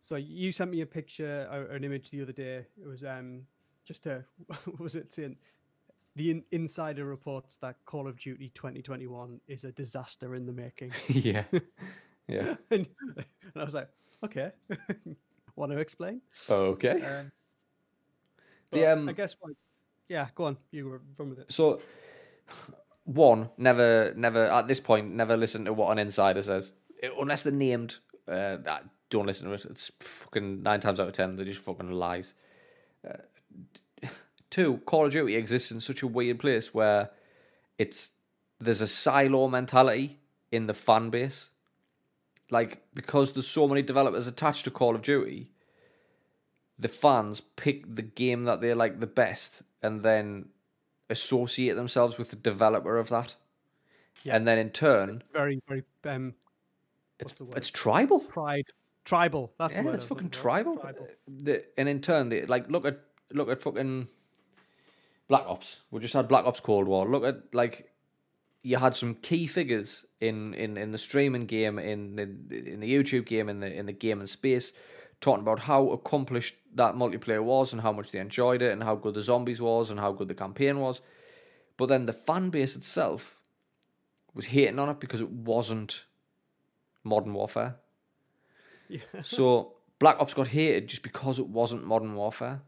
[0.00, 2.66] So you sent me a picture or an image the other day.
[2.80, 3.46] It was um
[3.84, 4.24] just a
[4.64, 5.36] what was it saying?
[6.16, 10.92] The in- insider reports that Call of Duty 2021 is a disaster in the making.
[11.08, 11.44] yeah.
[12.28, 12.54] Yeah.
[12.70, 13.88] and, and I was like,
[14.24, 14.52] okay,
[15.56, 16.20] want to explain?
[16.48, 17.02] Okay.
[17.02, 17.32] Um,
[18.72, 19.56] The, um, I guess like,
[20.08, 21.52] yeah, go on, you were run with it.
[21.52, 21.80] So,
[23.04, 27.42] one, never, never at this point, never listen to what an insider says, Uh, unless
[27.42, 27.98] they're named.
[28.26, 28.78] Uh, uh,
[29.10, 29.64] don't listen to it.
[29.66, 32.34] It's fucking nine times out of ten, they're just fucking lies.
[33.06, 34.08] Uh,
[34.50, 37.10] two, Call of Duty exists in such a weird place where
[37.78, 38.12] it's
[38.60, 40.20] there's a silo mentality
[40.52, 41.50] in the fan base.
[42.50, 45.50] Like because there's so many developers attached to Call of Duty,
[46.82, 50.48] the fans pick the game that they like the best and then
[51.08, 53.36] associate themselves with the developer of that.
[54.24, 54.36] Yeah.
[54.36, 56.34] and then in turn, Very, very um,
[57.18, 57.56] it's What's the word?
[57.56, 58.20] it's tribal.
[58.20, 58.66] pride,
[59.04, 59.52] tribal.
[59.58, 60.76] That's Yeah, it's fucking tribal.
[60.76, 61.08] Tribal.
[61.26, 63.00] The, and in turn, they, like look at
[63.32, 64.06] look at fucking
[65.26, 65.80] Black Ops.
[65.90, 67.08] We just had Black Ops Cold War.
[67.08, 67.90] Look at like
[68.62, 72.92] you had some key figures in, in, in the streaming game, in the in the
[72.92, 74.72] YouTube game, in the in the gaming space,
[75.22, 78.94] talking about how accomplished that multiplayer was and how much they enjoyed it and how
[78.94, 81.00] good the zombies was and how good the campaign was.
[81.78, 83.38] But then the fan base itself
[84.34, 86.04] was hating on it because it wasn't
[87.04, 87.76] Modern Warfare.
[88.88, 89.00] Yeah.
[89.22, 92.60] So Black Ops got hated just because it wasn't Modern Warfare.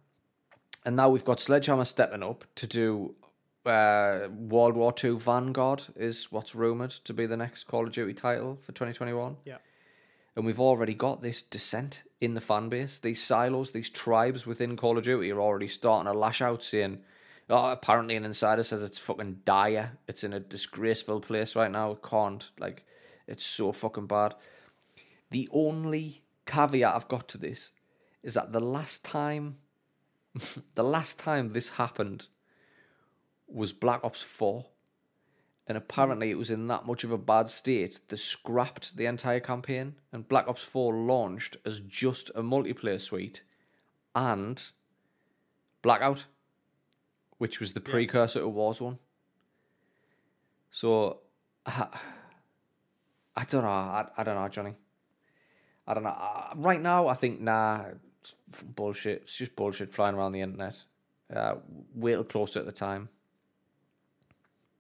[0.87, 3.15] And now we've got Sledgehammer stepping up to do
[3.67, 8.15] uh, World War II Vanguard, is what's rumoured to be the next Call of Duty
[8.15, 9.37] title for 2021.
[9.45, 9.57] Yeah.
[10.37, 12.99] And we've already got this dissent in the fan base.
[12.99, 16.99] These silos, these tribes within Call of Duty are already starting to lash out saying,
[17.51, 19.99] oh, apparently an insider says it's fucking dire.
[20.09, 21.93] It's in a disgraceful place right now.
[21.93, 22.51] It can't.
[22.59, 22.85] Like,
[23.29, 24.35] it's so fucking bad.
[25.31, 27.73] The only caveat I've got to this
[28.23, 29.59] is that the last time,
[30.75, 32.27] the last time this happened
[33.47, 34.65] was Black Ops 4.
[35.67, 39.41] And apparently it was in that much of a bad state, they scrapped the entire
[39.41, 43.43] campaign, and Black Ops 4 launched as just a multiplayer suite
[44.15, 44.71] and
[45.81, 46.27] Blackout,
[47.39, 48.99] which was the precursor to Warzone.
[50.71, 51.21] So,
[51.65, 51.89] I,
[53.37, 53.69] I don't know.
[53.69, 54.75] I, I don't know, Johnny.
[55.87, 56.11] I don't know.
[56.11, 57.85] Uh, right now, I think, nah,
[58.21, 59.23] it's bullshit.
[59.23, 60.77] It's just bullshit flying around the internet.
[61.35, 61.57] Uh,
[61.95, 63.09] wait till closer at the time.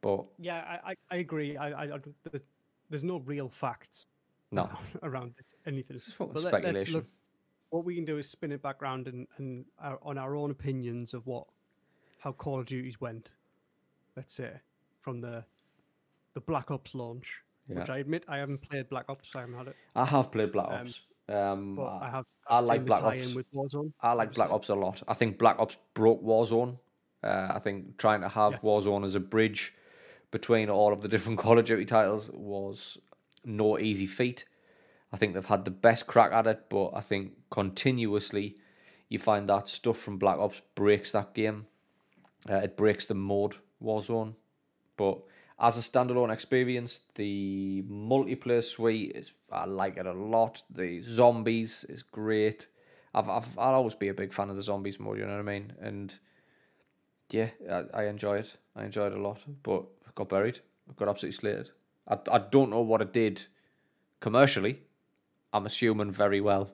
[0.05, 1.57] But Yeah, I, I, agree.
[1.57, 1.99] I, I, I
[2.31, 2.43] the-
[2.91, 4.07] there's no real facts
[4.53, 4.69] no,
[5.03, 5.97] around this, anything.
[5.97, 6.95] it's fucking But let- speculation.
[6.97, 7.07] look-
[7.71, 10.51] what we can do is spin it back round and, and our, on our own
[10.53, 11.47] opinions of what
[12.21, 13.33] how Call of Duties went.
[14.17, 14.53] Let's say
[15.01, 15.45] from the
[16.35, 19.35] the Black Ops launch, which I admit I haven't played Black Ops.
[19.35, 21.01] I haven't had it, I have played Black Um, Ops.
[21.29, 22.25] Um, but I I, have.
[22.49, 23.35] I like Black Ops.
[23.35, 23.93] with Warzone.
[24.01, 25.03] I like Black Ops a lot.
[25.09, 26.79] I think Black Ops broke Warzone.
[27.25, 28.61] Uh, I think trying to have Yes.
[28.63, 29.75] Warzone as a bridge
[30.35, 32.99] between all of the different Call of Duty titles was
[33.45, 34.45] no easy feat.
[35.13, 38.57] I think they've had the best crack at it, but I think continuously
[39.09, 41.67] you find that stuff from Black Ops breaks that game.
[42.51, 44.35] Uh, it breaks the mode Warzone.
[44.97, 45.21] But
[45.61, 50.65] as a standalone experience, the multiplayer suite is I like it a lot.
[50.69, 52.67] The zombies is great.
[53.15, 55.19] I've, I've I'll always be a big fan of the zombies mode.
[55.19, 55.73] You know what I mean?
[55.81, 56.13] And
[57.31, 58.57] yeah, I, I enjoy it.
[58.75, 59.45] I enjoy it a lot.
[59.63, 60.61] But got buried.
[60.97, 61.71] Got absolutely slated.
[62.09, 63.43] I, I don't know what it did
[64.21, 64.81] commercially.
[65.53, 66.71] I'm assuming very well,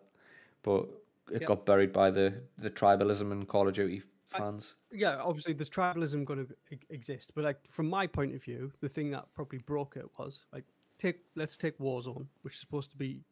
[0.62, 0.86] but
[1.32, 1.44] it Yep.
[1.46, 4.74] got buried by the the tribalism and Call of Duty fans.
[4.92, 6.54] yeah, obviously there's tribalism going to
[6.88, 10.44] exist, but like from my point of view, the thing that probably broke it was
[10.52, 10.64] like
[10.98, 13.22] take let's take Warzone, which is supposed to be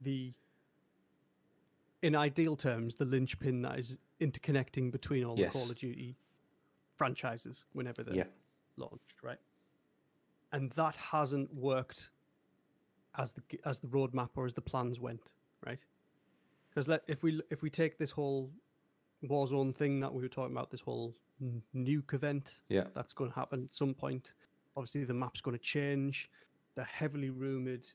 [0.00, 0.32] the
[2.02, 5.52] in ideal terms the linchpin that is interconnecting between all Yes.
[5.52, 6.16] the Call of Duty
[6.96, 8.24] franchises whenever they're Yeah.
[8.76, 9.38] Launched, right?
[10.52, 12.10] And that hasn't worked
[13.18, 15.22] as the as the roadmap or as the plans went,
[15.64, 15.80] right?
[16.70, 18.50] Because let if we if we take this whole
[19.24, 22.84] Warzone thing that we were talking about, this whole n- nuke event Yeah.
[22.94, 24.34] that's going to happen at some point.
[24.76, 26.30] Obviously, the map's going to change.
[26.74, 27.86] The heavily rumored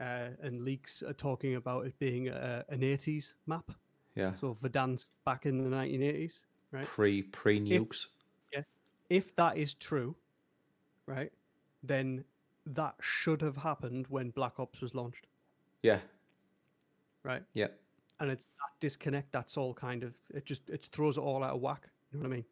[0.00, 3.70] uh, and leaks are talking about it being a, an 80s map.
[4.14, 4.34] Yeah.
[4.36, 6.38] So Verdansk back in the 1980s,
[6.72, 6.86] right?
[6.86, 8.06] Pre pre nukes.
[9.10, 10.14] If that is true,
[11.06, 11.32] right,
[11.82, 12.24] then
[12.66, 15.26] that should have happened when Black Ops was launched,
[15.82, 16.00] Yeah.
[17.22, 17.42] right?
[17.54, 17.68] Yeah.
[18.20, 21.54] and it's that disconnect that's all kind of it just it throws it all out
[21.54, 22.44] of whack you know what i mean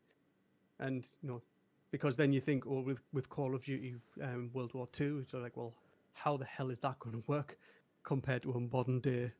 [0.78, 1.42] and you know
[1.90, 5.38] because then you think oh with with call of duty um, world war two so
[5.38, 5.74] like well
[6.12, 7.58] how the hell is that going to work
[8.04, 9.32] compared to a modern day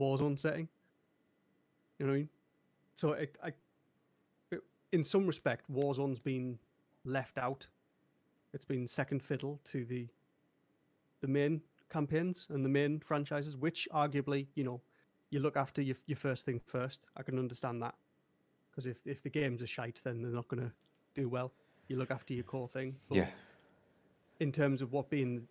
[0.00, 0.68] warzone setting
[1.98, 2.28] you know what i mean
[2.94, 3.52] so it, I,
[4.96, 6.58] in some respect warzone's been
[7.04, 7.66] left out
[8.52, 10.08] it's been second fiddle to the
[11.20, 14.80] the main campaigns and the main franchises which arguably you know
[15.30, 17.06] you look after your, your first thing first.
[17.16, 17.94] I can understand that
[18.70, 20.72] because if if the games are shite, then they're not going to
[21.14, 21.52] do well.
[21.88, 22.96] You look after your core thing.
[23.08, 23.28] But Yeah.
[24.38, 25.48] In terms of what being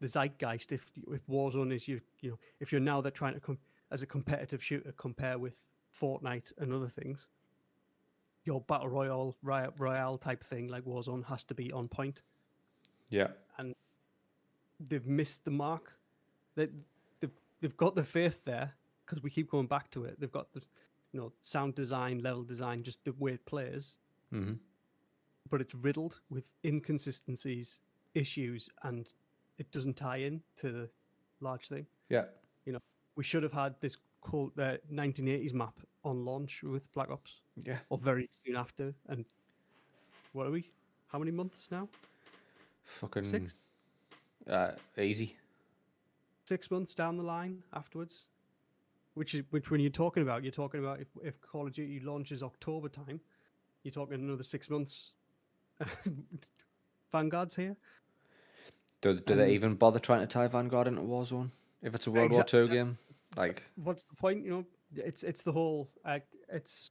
[0.00, 3.40] the zeitgeist, if if Warzone is you you know if you're now they're trying to
[3.40, 3.58] come
[3.90, 5.62] as a competitive shooter compare with
[5.98, 7.28] Fortnite and other things,
[8.46, 12.22] your battle royale royale, type thing like Warzone has to be on point
[13.10, 13.28] Yeah.
[13.58, 13.74] And
[14.88, 15.92] they've missed the mark.
[16.54, 16.68] They,
[17.20, 17.30] they've
[17.60, 18.72] they've got the faith there
[19.04, 20.18] because we keep going back to it.
[20.20, 20.62] They've got the
[21.12, 23.98] you know sound design, level design, just the way it plays,
[24.30, 24.54] hmm
[25.50, 27.80] but it's riddled with inconsistencies
[28.14, 29.12] issues and
[29.58, 30.88] it doesn't tie in to the
[31.40, 31.86] large thing.
[32.08, 32.24] Yeah.
[32.64, 32.78] You know,
[33.16, 37.78] we should have had this quote the 1980s map on launch with Black Ops Yeah.
[37.90, 38.94] or very soon after.
[39.08, 39.24] And
[40.32, 40.70] what are we?
[41.08, 41.88] How many months now?
[42.84, 43.54] Fucking Six,
[44.46, 45.36] Uh, easy.
[46.44, 48.26] six months down the line afterwards.
[49.14, 52.00] Which is which when you're talking about, you're talking about if, if Call of Duty
[52.00, 53.18] launches October time,
[53.82, 55.12] you're talking another six months.
[57.12, 57.76] Vanguard's here.
[59.00, 61.50] Do, do they Um, even bother trying to tie Vanguard into Warzone?
[61.82, 62.44] If it's a World War.
[62.44, 62.98] Two game,
[63.36, 64.44] like what's the point?
[64.44, 65.90] You know, it's it's the whole.
[66.04, 66.18] Uh,
[66.52, 66.90] it's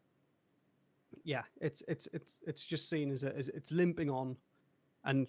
[1.23, 4.35] yeah, it's it's it's it's just seen as, a, as it's limping on,
[5.03, 5.27] and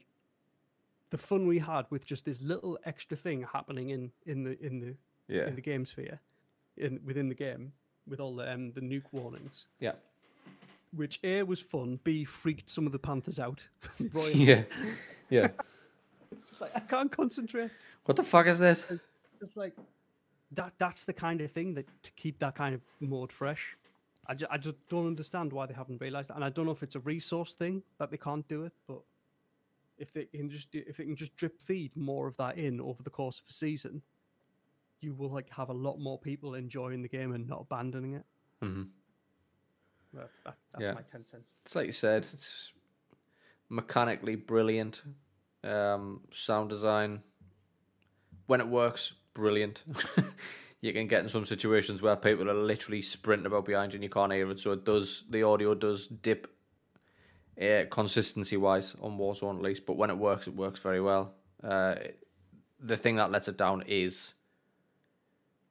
[1.10, 4.80] the fun we had with just this little extra thing happening in in the in
[4.80, 4.94] the
[5.28, 6.20] yeah, in the game sphere,
[6.76, 7.72] in within the game
[8.06, 9.92] with all the um, the nuke warnings, yeah,
[10.94, 13.66] which a was fun, b freaked some of the panthers out.
[14.34, 14.62] Yeah,
[15.30, 15.48] yeah.
[16.30, 17.70] it's just like I can't concentrate.
[18.04, 18.86] What the fuck is this?
[19.40, 19.74] just like
[20.52, 23.76] that that's the kind of thing that to keep that kind of mode fresh
[24.28, 26.72] I, ju- I just don't understand why they haven't realized that and i don't know
[26.72, 29.00] if it's a resource thing that they can't do it but
[29.98, 32.80] if they can just do, if they can just drip feed more of that in
[32.80, 34.02] over the course of a season
[35.00, 38.24] you will like have a lot more people enjoying the game and not abandoning it
[38.62, 38.82] hmm
[40.12, 40.92] Well, that, that's Yeah.
[40.94, 42.72] my 10 cents It's like you said, it's
[43.68, 45.02] mechanically brilliant.
[45.64, 47.22] Um, sound design,
[48.46, 49.84] when it works, brilliant.
[50.80, 54.02] you can get in some situations where people are literally sprinting about behind you and
[54.04, 54.58] you can't hear it.
[54.58, 56.48] So it does, the audio does dip
[57.60, 61.34] uh, consistency wise on Warzone at least, but when it works, it works very well.
[61.62, 61.94] Uh,
[62.80, 64.34] the thing that lets it down is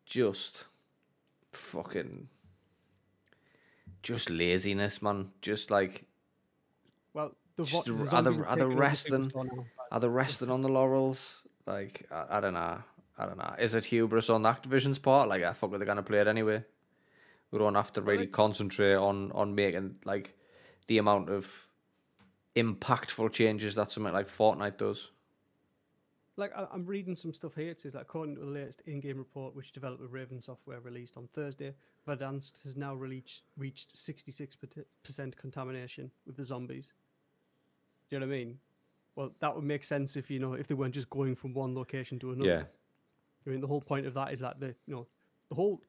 [0.05, 0.63] just
[1.51, 2.28] fucking
[4.03, 5.30] just laziness, man.
[5.41, 6.05] Just like
[7.13, 9.32] well the, Just vo- the- the are the- zombies have are the taken rest then-
[9.91, 11.41] are they resting on the laurels?
[11.68, 12.80] Like I, I don't know.
[13.18, 13.55] I don't know.
[13.57, 15.30] Is it hubris on Activision's part?
[15.30, 16.63] Like I fuck, they're gonna play it anyway.
[17.51, 20.36] We don't have to really concentrate on on making like
[20.88, 21.68] the amount of
[22.55, 25.11] impactful changes that something like Fortnite does.
[26.38, 27.70] Like I, I'm reading some stuff here.
[27.70, 31.30] It says that according to the latest in-game report, which developer Raven Software released on
[31.34, 31.74] Thursday,
[32.07, 36.91] Verdansk has now reached reached 66% contamination with the zombies.
[38.09, 38.59] Do you know what I mean?
[39.16, 41.74] Well, that would make sense if you know if they weren't just going from one
[41.74, 42.49] location to another.
[42.49, 42.63] Yeah.
[43.45, 45.07] I mean, the whole point of that is that the you know
[45.49, 45.81] the whole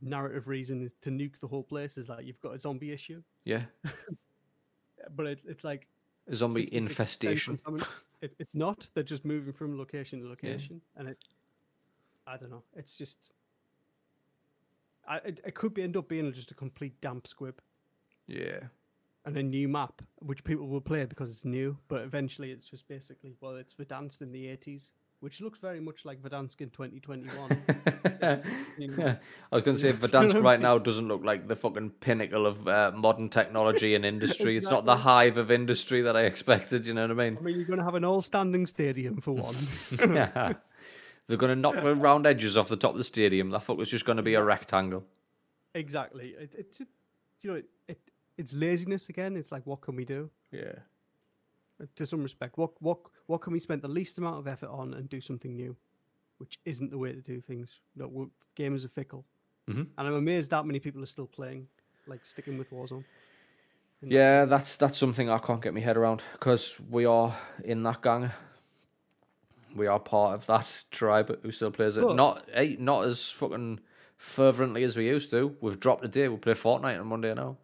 [0.00, 3.22] narrative reason is to nuke the whole place is that you've got a zombie issue,
[3.44, 3.62] Yeah.
[5.16, 5.86] but it, it's like
[6.28, 7.58] A zombie infestation.
[8.22, 8.86] It, it's not.
[8.94, 11.18] They're just moving from location to location, and it.
[12.26, 12.62] I don't know.
[12.74, 13.30] It's just.
[15.06, 17.60] I, it, it could be end up being just a complete damp squib
[18.26, 18.60] Yeah.
[19.26, 21.76] and a new map, which people will play because it's new.
[21.88, 24.88] But eventually, it's just basically well, it's Verdansk in the eighties,
[25.24, 27.62] which looks very much like Verdansk in twenty twenty one.
[28.22, 29.18] I
[29.50, 32.92] was going to say Verdansk right now doesn't look like the fucking pinnacle of uh,
[32.94, 34.58] modern technology and industry.
[34.58, 36.86] It's not the hive of industry that I expected.
[36.86, 37.38] You know what I mean?
[37.38, 39.56] I mean, you're going to have an all-standing stadium for one.
[40.14, 40.52] yeah.
[41.26, 43.48] They're going to knock the round edges off the top of the stadium.
[43.48, 45.04] That fuck was just going to be a rectangle.
[45.74, 46.34] exactly.
[46.38, 46.88] It, it's it,
[47.40, 47.98] you know it, it
[48.36, 49.36] it's laziness again.
[49.36, 50.28] It's like what can we do?
[50.52, 50.74] Yeah.
[51.96, 52.56] To some respect.
[52.58, 55.54] What what what can we spend the least amount of effort on and do something
[55.54, 55.76] new,
[56.38, 57.80] which isn't the way to do things.
[57.96, 59.24] No, we gamers are fickle,
[59.68, 59.88] Mhm.
[59.98, 61.68] and I'm amazed that many people are still playing,
[62.06, 63.04] like sticking with Warzone.
[64.02, 64.50] Yeah, sense.
[64.50, 68.30] that's that's something I can't get my head around because we are in that gang.
[69.74, 72.02] We are part of that tribe who still plays it.
[72.02, 73.80] But- Not eh, not as fucking
[74.16, 75.56] fervently as we used to.
[75.60, 76.28] We've dropped a day.
[76.28, 77.56] We play Fortnite on Monday now.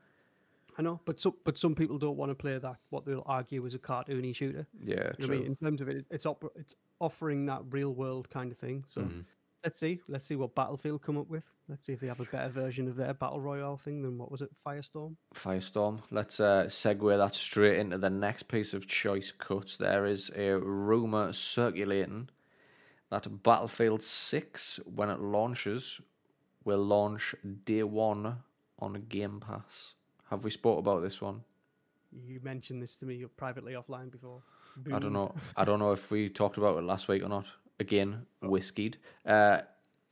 [0.81, 2.77] I know, but some but some people don't want to play that.
[2.89, 4.67] What they'll argue is a cartoony shooter.
[4.81, 5.37] Yeah, You know what I true.
[5.37, 5.47] mean?
[5.49, 8.85] In terms of it, it's op- it's offering that real world kind of thing.
[8.87, 9.27] So Mhm.
[9.63, 11.45] let's see, let's see what Battlefield come up with.
[11.69, 14.31] Let's see if they have a better version of their battle royale thing than what
[14.31, 15.17] was it, Firestorm.
[15.35, 16.01] Firestorm.
[16.11, 19.77] Let's uh, segue that straight into the next piece of choice cuts.
[19.77, 22.31] There is a rumor circulating
[23.11, 26.01] that Battlefield 6, when it launches,
[26.65, 28.43] will launch day one
[28.79, 29.95] on Game Pass.
[30.31, 31.43] Have we spoke about this one?
[32.13, 34.43] You mentioned this to me privately offline before.
[34.93, 35.35] I don't know.
[35.57, 37.47] I don't know if we talked about it last week or not.
[37.79, 38.97] Again, whiskied.
[39.27, 39.63] Uh,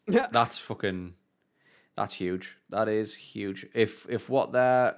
[0.08, 0.26] Yeah.
[0.32, 1.14] that's fucking.
[1.96, 2.56] That's huge.
[2.70, 3.66] That is huge.
[3.74, 4.96] If if what they're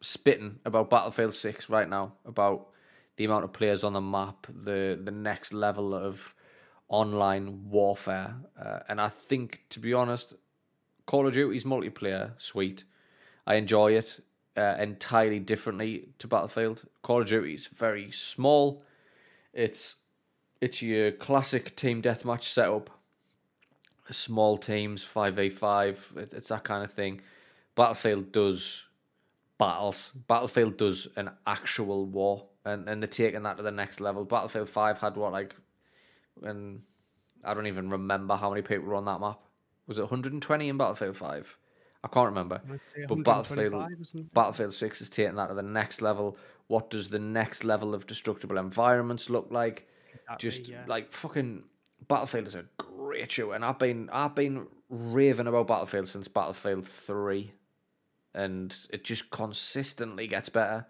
[0.00, 2.68] spitting about Battlefield Six right now, about
[3.16, 6.34] the amount of players on the map, the the next level of
[6.88, 10.34] online warfare, uh, and I think to be honest,
[11.06, 12.84] Call of Duty's multiplayer suite.
[13.46, 14.20] I enjoy it
[14.56, 16.84] uh, entirely differently to Battlefield.
[17.02, 18.82] Call of Duty is very small.
[19.52, 19.96] It's
[20.60, 22.90] it's your classic team deathmatch setup.
[24.10, 26.12] Small teams, five v five.
[26.32, 27.20] It's that kind of thing.
[27.74, 28.86] Battlefield does
[29.58, 30.12] battles.
[30.28, 34.24] Battlefield does an actual war, and and they're taking that to the next level.
[34.24, 35.54] Battlefield Five had what like,
[36.42, 36.82] and
[37.44, 39.40] I don't even remember how many people were on that map.
[39.86, 41.58] Was it 120 in Battlefield Five?
[42.06, 42.60] I can't remember.
[43.08, 46.36] But Battlefield Battlefield Six is taking that to the next level.
[46.68, 49.88] What does the next level of destructible environments look like?
[50.14, 50.84] Exactly, Just yeah.
[50.86, 51.64] like fucking
[52.06, 56.86] Battlefield is a great show, and I've been I've been raving about Battlefield since Battlefield
[56.86, 57.50] Three,
[58.34, 60.86] and it just consistently gets better.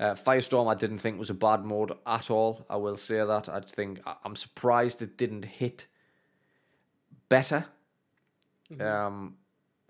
[0.00, 2.64] Uh, Firestorm, I didn't think was a bad mode at all.
[2.70, 3.50] I will say that.
[3.50, 5.88] I think I'm surprised it didn't hit
[7.28, 7.66] better,
[8.72, 8.80] mm-hmm.
[8.80, 9.36] um,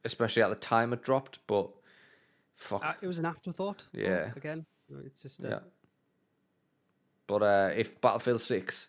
[0.04, 1.38] especially at the time it dropped.
[1.46, 1.70] But
[2.56, 3.86] fuck, uh, it was an afterthought.
[3.92, 4.66] Yeah, again,
[5.04, 5.60] it's just yeah.
[7.26, 8.88] But uh, if Battlefield Six,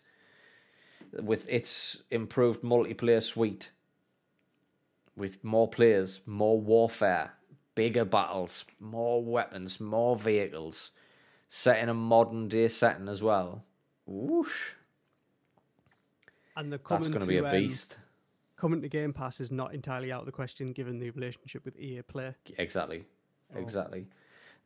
[1.12, 3.70] with its improved multiplayer suite,
[5.16, 7.32] with more players, more warfare,
[7.74, 10.90] bigger battles, more weapons, more vehicles,
[11.48, 13.64] set in a modern day setting as well.
[14.06, 14.70] Whoosh.
[16.56, 17.96] And the that's going to be a beast.
[17.98, 18.04] Um,
[18.60, 21.78] coming to Game Pass is not entirely out of the question given the relationship with
[21.78, 22.34] EA Play.
[22.58, 23.04] Exactly,
[23.54, 23.58] oh.
[23.58, 24.06] exactly.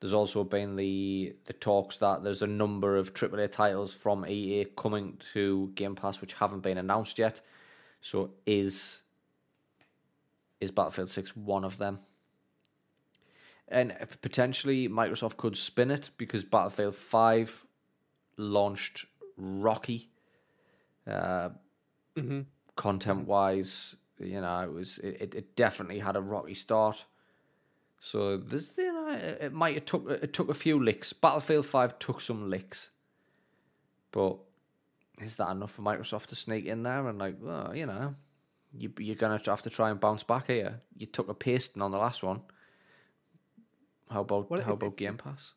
[0.00, 4.66] There's also been the the talks that there's a number of AAA titles from EA
[4.76, 7.40] coming to Game Pass which haven't been announced yet.
[8.00, 9.00] So is
[10.60, 12.00] is Battlefield 6 one of them?
[13.68, 17.66] And potentially Microsoft could spin it because Battlefield 5
[18.36, 20.10] launched rocky
[21.06, 21.50] uh,
[22.16, 22.40] mm-hmm.
[22.76, 23.96] Content wise.
[24.18, 27.04] You know, it was it, it definitely had a rocky start.
[28.00, 31.12] So there's you know it might have took it took a few licks.
[31.12, 32.90] Battlefield Five took some licks,
[34.12, 34.36] but
[35.20, 38.14] is that enough for Microsoft to sneak in there and like, well, you know,
[38.72, 40.80] you you're gonna have to try and bounce back here.
[40.96, 42.42] You took a pasting on the last one.
[44.10, 45.54] How about well, how it, about Game Pass?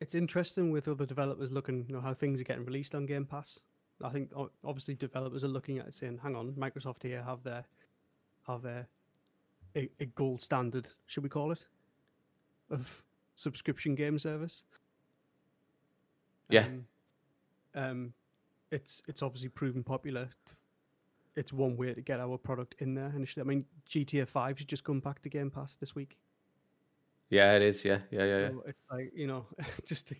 [0.00, 3.26] It's interesting with other developers looking, you know, how things are getting released on Game
[3.26, 3.60] Pass.
[4.02, 4.30] I think
[4.64, 7.64] obviously developers are looking at it saying, "Hang on, Microsoft here have their
[8.46, 8.86] have a,
[9.76, 11.66] a, a gold standard, should we call it,
[12.70, 13.02] of
[13.34, 14.62] subscription game service.
[16.48, 16.66] Yeah.
[16.66, 16.84] Um,
[17.74, 18.12] um,
[18.70, 20.28] it's it's obviously proven popular.
[21.36, 23.42] It's one way to get our product in there initially.
[23.42, 26.18] I mean, GTA Five should just come back to Game Pass this week.
[27.30, 27.84] Yeah, it is.
[27.84, 28.48] Yeah, yeah, yeah.
[28.48, 28.70] So yeah.
[28.70, 29.46] It's like you know,
[29.86, 30.16] just to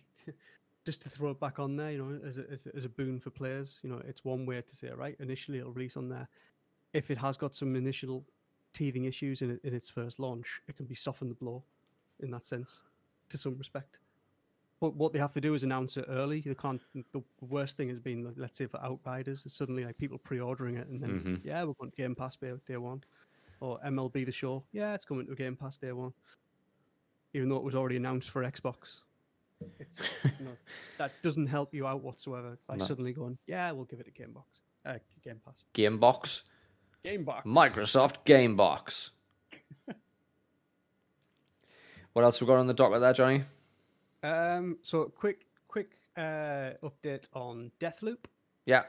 [0.85, 2.89] just to throw it back on there, you know, as a, as a, as a
[2.89, 3.79] boon for players.
[3.83, 6.27] You know, it's one way to say, right, initially it'll release on there.
[6.93, 8.25] If it has got some initial
[8.73, 11.63] teething issues in, in its first launch, it can be softened the blow
[12.21, 12.81] in that sense,
[13.29, 13.99] to some respect.
[14.79, 16.41] But what they have to do is announce it early.
[16.41, 16.81] They can't.
[17.11, 20.87] The worst thing has been, let's say, for Outriders, it's suddenly like people pre-ordering it,
[20.87, 21.35] and then mm-hmm.
[21.47, 23.03] yeah, we're going to Game Pass day, day one,
[23.59, 26.13] or MLB The Show, yeah, it's coming to Game Pass day one,
[27.35, 29.01] even though it was already announced for Xbox.
[29.79, 30.09] It's
[30.97, 32.85] that doesn't help you out whatsoever by no.
[32.85, 36.43] suddenly going, yeah, we'll give it a Game Box, uh, Game Pass, Game Box,
[37.03, 39.11] Game Box, Microsoft Game Box.
[42.13, 43.43] What else we got on the docket there, Johnny?
[44.21, 48.25] Um, so quick, quick uh, update on Deathloop.
[48.65, 48.83] Yeah.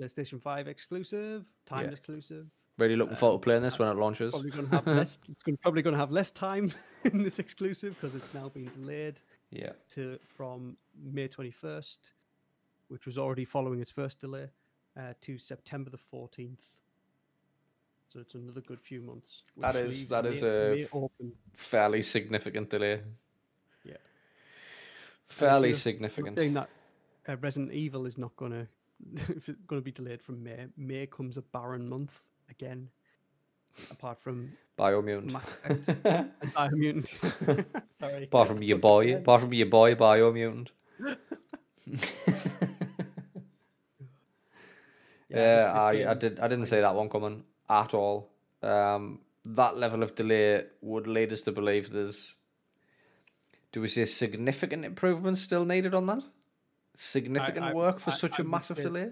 [0.00, 1.90] PlayStation Five exclusive, time yeah.
[1.90, 2.46] exclusive.
[2.78, 4.30] Really looking forward to playing this when it launches.
[4.30, 5.18] Probably going to have less.
[5.46, 6.72] it's probably going to have less time
[7.04, 9.20] in this exclusive because it's now been delayed.
[9.50, 9.72] Yeah.
[9.90, 12.12] To from May twenty first,
[12.88, 14.48] which was already following its first delay,
[14.96, 16.66] uh, to September the fourteenth
[18.12, 19.42] so it's another good few months.
[19.56, 20.84] That is that is a
[21.52, 23.02] fairly significant delay.
[23.84, 23.94] Yeah,
[25.28, 26.36] fairly significant.
[26.36, 26.68] Saying that
[27.28, 28.50] uh, Resident Evil is not going
[29.16, 30.66] to going to be delayed from May.
[30.76, 32.88] May comes a barren month again.
[33.90, 35.30] Apart from Biomutant,
[36.54, 37.66] Biomutant.
[37.98, 38.24] Sorry.
[38.24, 40.68] Apart from your boy, apart from your boy, Biomutant.
[41.86, 41.96] yeah,
[45.28, 46.38] yeah I, I did.
[46.40, 48.30] I didn't say that one coming at all.
[48.62, 52.34] Um, that level of delay would lead us to believe there's.
[53.72, 56.22] Do we say significant improvements still needed on that?
[56.96, 59.10] Significant I, I, work for such a massive delay?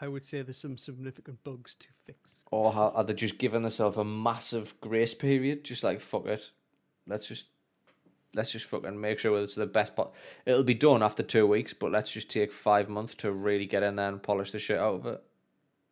[0.00, 2.44] I would say there's some significant bugs to fix.
[2.50, 5.64] Or are they just giving themselves a massive grace period?
[5.64, 6.50] Just like, fuck it.
[7.06, 7.46] Let's just
[8.34, 10.12] let's just fucking make sure it's the best part.
[10.46, 13.82] It'll be done after two weeks, but let's just take five months to really get
[13.82, 15.22] in there and polish the shit out of it.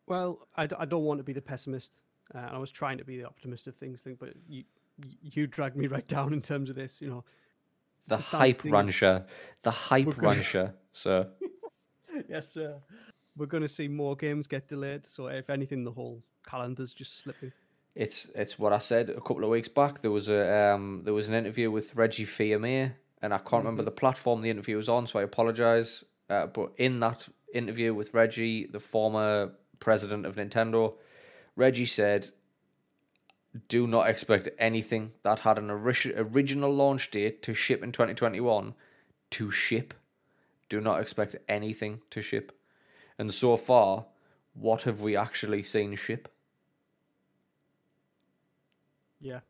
[0.07, 2.01] Well, I, I don't want to be the pessimist.
[2.33, 4.63] Uh, I was trying to be the optimist of things, thing, but you
[5.21, 7.01] you dragged me right down in terms of this.
[7.01, 7.23] You know,
[8.07, 9.25] the, the hype rancher,
[9.61, 11.27] the hype rancher, sir.
[12.29, 12.77] yes, sir.
[13.39, 15.05] We're going to see more games get delayed.
[15.05, 17.53] So if anything, the whole calendar's just slipping.
[17.95, 20.01] It's it's what I said a couple of weeks back.
[20.01, 23.57] There was a um there was an interview with Reggie Fils-Aimé, and I can't mm-hmm.
[23.57, 26.03] remember the platform the interview was on, so I apologize.
[26.29, 30.93] Uh, but in that interview with Reggie, the former president of Nintendo,
[31.55, 32.27] Reggie said,
[33.67, 38.75] "Do not expect anything that had an ori- original launch date to ship in 2021
[39.31, 39.93] to ship.
[40.69, 42.58] Do not expect anything to ship."
[43.19, 44.05] And so far,
[44.53, 46.29] what have we actually seen ship?
[49.19, 49.41] Yeah.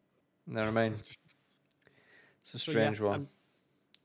[0.48, 0.96] You know what I mean?
[2.42, 3.28] It's a strange so, yeah, one.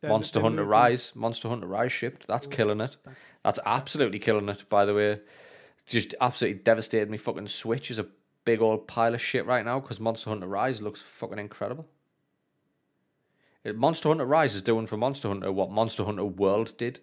[0.02, 1.12] Monster Hunter Rise.
[1.16, 2.26] Monster Hunter Rise shipped.
[2.26, 2.98] That's killing it.
[3.42, 5.20] That's absolutely killing it, by the way.
[5.86, 7.16] Just absolutely devastated me.
[7.16, 8.06] Fucking Switch is a
[8.44, 11.88] big old pile of shit right now because Monster Hunter Rise looks fucking incredible.
[13.64, 17.00] Monster Hunter Rise is doing for Monster Hunter what Monster Hunter World did.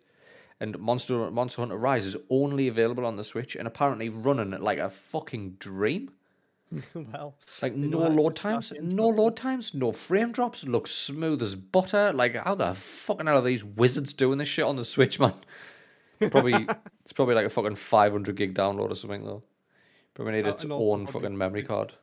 [0.61, 4.77] And Monster Monster Hunter Rise is only available on the Switch and apparently running like
[4.77, 6.11] a fucking dream.
[6.93, 7.33] well,
[7.63, 10.63] like no load times, no load times, no frame drops.
[10.63, 12.13] Looks smooth as butter.
[12.13, 15.33] Like how the fucking hell are these wizards doing this shit on the Switch, man?
[16.29, 16.53] Probably
[17.03, 19.41] it's probably like a fucking five hundred gig download or something though.
[20.13, 21.93] Probably need its own fucking memory card.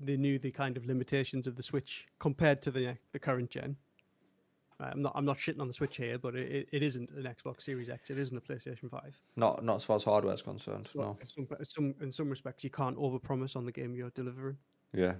[0.00, 3.50] They knew the kind of limitations of the Switch compared to the uh, the current
[3.50, 3.76] gen.
[4.82, 7.62] I'm not I'm not shitting on the Switch here, but it, it isn't an Xbox
[7.62, 8.10] Series X.
[8.10, 9.16] It isn't a PlayStation Five.
[9.36, 10.88] Not not as far as hardware is concerned.
[10.92, 11.18] So no.
[11.20, 14.56] In some, in some in some respects, you can't overpromise on the game you're delivering.
[14.92, 15.14] Yeah.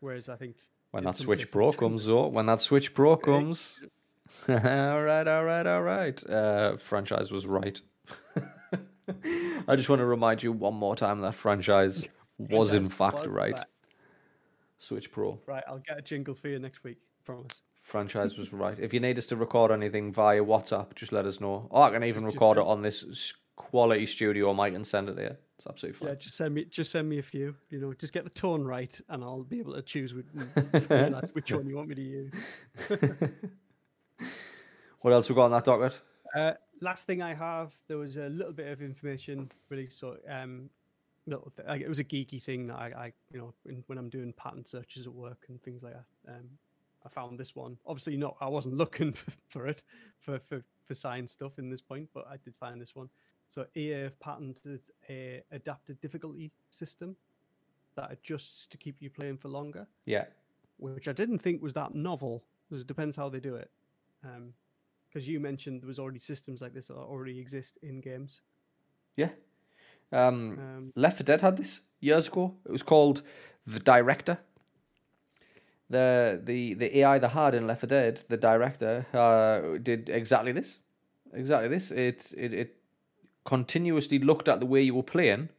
[0.00, 0.56] Whereas I think
[0.90, 3.80] when that Switch Pro comes, though, when that Switch Pro comes,
[4.48, 6.28] all right, all right, all right.
[6.28, 7.80] Uh, franchise was right.
[9.68, 12.06] I just want to remind you one more time that franchise
[12.38, 13.60] was in fact right.
[14.78, 15.38] Switch Pro.
[15.46, 16.98] Right, I'll get a jingle for you next week.
[17.24, 18.78] Promise franchise was right.
[18.78, 21.66] If you need us to record anything via WhatsApp, just let us know.
[21.70, 25.36] Or I can even record it on this quality studio mic and send it there.
[25.58, 26.08] It's absolutely fine.
[26.08, 27.54] Yeah, just send me just send me a few.
[27.70, 30.26] You know, just get the tone right, and I'll be able to choose which,
[31.32, 32.32] which one you want me to use.
[35.00, 36.00] what else we got on that docket?
[36.34, 39.88] Uh, last thing I have, there was a little bit of information really.
[39.88, 40.70] So, um,
[41.26, 44.08] little th- it was a geeky thing that I, I you know, in, when I'm
[44.08, 46.32] doing pattern searches at work and things like that.
[46.32, 46.48] Um,
[47.04, 47.76] I found this one.
[47.86, 48.36] Obviously, not.
[48.40, 49.14] I wasn't looking
[49.48, 49.82] for it
[50.20, 53.08] for, for, for science stuff in this point, but I did find this one.
[53.48, 54.80] So EA have patented
[55.10, 57.16] a adaptive difficulty system
[57.96, 59.86] that adjusts to keep you playing for longer.
[60.06, 60.24] Yeah.
[60.78, 62.42] Which I didn't think was that novel.
[62.68, 63.70] Because It depends how they do it.
[64.22, 68.40] Because um, you mentioned there was already systems like this that already exist in games.
[69.16, 69.30] Yeah.
[70.12, 72.54] Um, um, Left 4 Dead had this years ago.
[72.64, 73.22] It was called
[73.66, 74.38] the Director
[75.92, 80.50] the the the AI the had in Left 4 Dead, the director, uh, did exactly
[80.50, 80.78] this,
[81.32, 81.90] exactly this.
[81.90, 82.76] It it it
[83.44, 85.50] continuously looked at the way you were playing.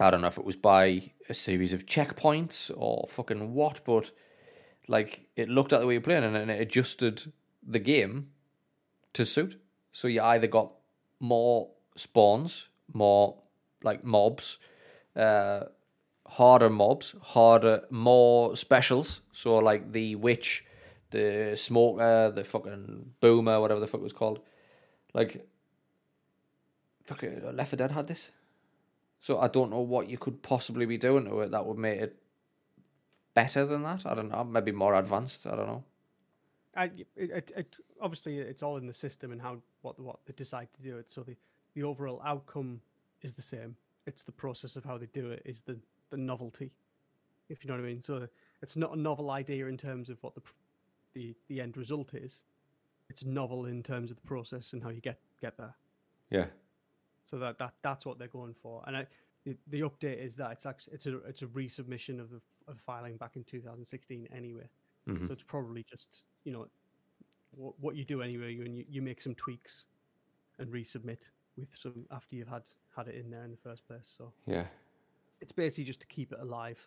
[0.00, 4.10] I don't know if it was by a series of checkpoints or fucking what, but
[4.88, 7.32] like it looked at the way you're playing and, and it adjusted
[7.66, 8.28] the game
[9.12, 9.60] to suit.
[9.92, 10.72] So you either got
[11.20, 13.42] more spawns, more
[13.82, 14.58] like mobs,
[15.16, 15.64] uh,
[16.28, 19.20] harder mobs, harder, more specials.
[19.32, 20.64] So like the witch,
[21.10, 24.40] the smoker, the fucking boomer, whatever the fuck it was called.
[25.14, 25.46] Like,
[27.04, 28.30] fucking Left 4 Dead had this.
[29.20, 32.00] So I don't know what you could possibly be doing to it that would make
[32.00, 32.16] it
[33.34, 34.04] better than that.
[34.04, 34.44] I don't know.
[34.44, 35.46] Maybe more advanced.
[35.46, 35.84] I don't know.
[36.76, 40.68] I, it, it, obviously, it's all in the system and how what what they decide
[40.74, 41.10] to do it.
[41.10, 41.34] So the
[41.74, 42.80] the overall outcome
[43.22, 43.76] is the same.
[44.06, 45.78] It's the process of how they do it is the
[46.10, 46.72] the novelty,
[47.48, 48.02] if you know what I mean.
[48.02, 48.28] So
[48.62, 50.42] it's not a novel idea in terms of what the
[51.14, 52.42] the the end result is.
[53.08, 55.74] It's novel in terms of the process and how you get get there.
[56.30, 56.46] Yeah.
[57.24, 59.06] So that that that's what they're going for, and I,
[59.44, 62.80] the, the update is that it's actually it's a it's a resubmission of the of
[62.80, 64.68] filing back in 2016 anyway.
[65.08, 65.26] Mm-hmm.
[65.26, 66.66] So it's probably just you know
[67.52, 68.52] what, what you do anyway.
[68.52, 69.84] You you, you make some tweaks
[70.58, 72.62] and resubmit with some after you've had
[72.96, 74.12] had it in there in the first place.
[74.16, 74.64] So yeah,
[75.40, 76.86] it's basically just to keep it alive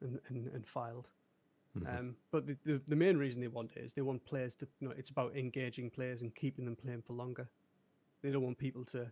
[0.00, 1.08] and, and, and filed.
[1.78, 1.98] Mm-hmm.
[1.98, 4.68] Um, but the, the, the, main reason they want it is they want players to,
[4.80, 7.48] you know, it's about engaging players and keeping them playing for longer.
[8.22, 9.06] They don't want people to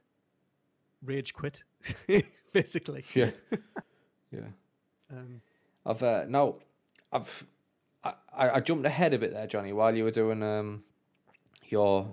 [1.05, 1.63] rage quit,
[2.53, 3.05] basically.
[3.15, 3.31] Yeah.
[4.33, 4.49] Yeah.
[5.11, 5.41] Um,
[5.87, 6.57] I've, uh, now,
[7.13, 7.47] I've,
[8.05, 10.83] I, I jumped ahead a bit there, Johnny, while you were doing um,
[11.65, 12.11] your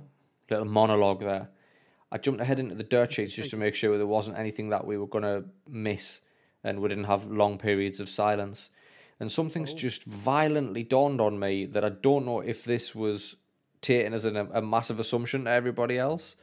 [0.50, 1.50] little monologue there.
[2.12, 4.86] I jumped ahead into the dirt sheets just to make sure there wasn't anything that
[4.86, 6.22] we were going to miss
[6.64, 8.70] and we didn't have long periods of silence.
[9.20, 9.78] And something's oh.
[9.78, 13.36] just violently dawned on me that I don't know if this was
[13.82, 16.36] taken as an, a massive assumption to everybody else.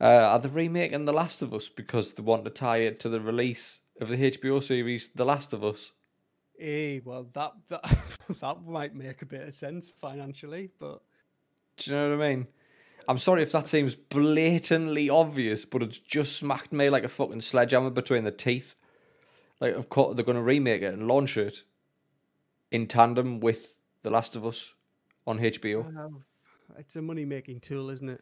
[0.00, 3.08] Uh, are they remaking The Last of Us because they want to tie it to
[3.08, 5.92] the release of the HBO series The Last of Us?
[6.60, 7.98] Eh, well, that that
[8.40, 11.02] that might make a bit of sense financially, but
[11.76, 12.46] Do you know what I mean?
[13.06, 17.42] I'm sorry if that seems blatantly obvious, but it's just smacked me like a fucking
[17.42, 18.74] sledgehammer between the teeth.
[19.60, 21.62] Like, of course, they're going to remake it and launch it
[22.70, 24.74] in tandem with The Last of Us
[25.26, 26.20] on HBO.
[26.78, 28.20] it's a money making tool, isn't it?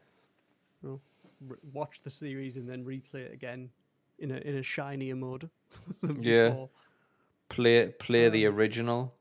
[0.82, 1.00] You
[1.48, 3.70] know, watch the series and then replay it again
[4.18, 5.48] in a in a shinier mode.
[6.02, 6.48] than Yeah.
[6.50, 6.68] before.
[7.48, 9.14] Play play the original,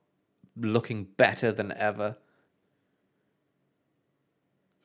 [0.58, 2.18] looking better than ever.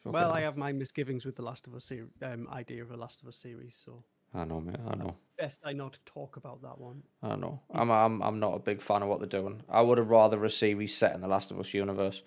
[0.04, 2.96] Well, I have my misgivings with the Last of Us ser- um, idea of a
[2.96, 4.02] Last of Us series, so
[4.34, 4.76] I know, mate.
[4.86, 5.16] I know.
[5.38, 7.02] best I not talk about that one.
[7.22, 7.60] I know.
[7.72, 9.62] I'm, I'm I'm not a big fan of what they're doing.
[9.68, 12.22] I would have rather a series set in the Last of Us universe.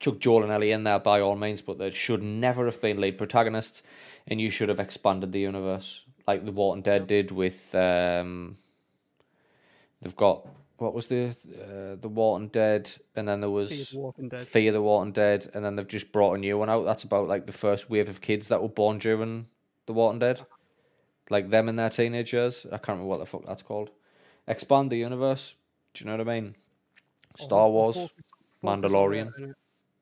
[0.00, 3.00] Chuck Joel and Ellie in there by all means, but they should never have been
[3.00, 3.82] lead protagonists,
[4.28, 7.74] and you should have expanded the universe like The Walking Dead did with.
[7.74, 8.56] Um,
[10.00, 10.46] they've got
[10.76, 14.40] what was the uh, The Walking Dead, and then there was Fear the Walking Dead.
[14.42, 16.84] Fear the Walking Dead, and then they've just brought a new one out.
[16.84, 19.46] That's about like the first wave of kids that were born during
[19.86, 20.42] The Walking Dead,
[21.30, 22.64] like them in their teenage years.
[22.66, 23.90] I can't remember what the fuck that's called.
[24.46, 25.54] Expand the universe.
[25.94, 26.54] Do you know what I mean?
[27.38, 28.10] Star Or Wars, focus-
[28.62, 29.54] focus Mandalorian, on a-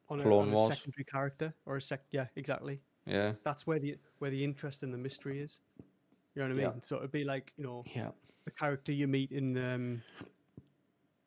[0.08, 0.78] on a, Clone on a Wars.
[0.78, 2.02] secondary character or a sec.
[2.12, 2.80] Yeah, exactly.
[3.06, 5.58] yeah, That's where the where the interest and the mystery is.
[6.34, 6.74] You know what I mean?
[6.76, 6.82] Yeah.
[6.82, 8.10] So it'd be like you know yeah,
[8.44, 10.02] the character you meet in um,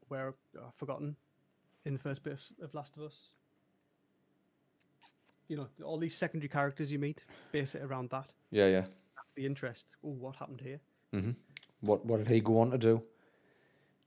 [0.08, 1.16] where oh, I've forgotten
[1.86, 3.32] in the first bit of, of Last of Us.
[5.48, 8.32] You know, all these secondary characters you meet, base it around that.
[8.52, 8.86] yeah, yeah.
[9.30, 9.95] That's the interest.
[10.03, 10.80] Oh, what happened here?
[11.14, 11.35] Mhm.
[11.81, 13.03] What what did he go on to do?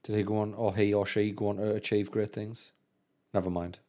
[0.03, 2.73] Did he go on, or he or she go on to achieve great things?
[3.33, 3.79] Never mind.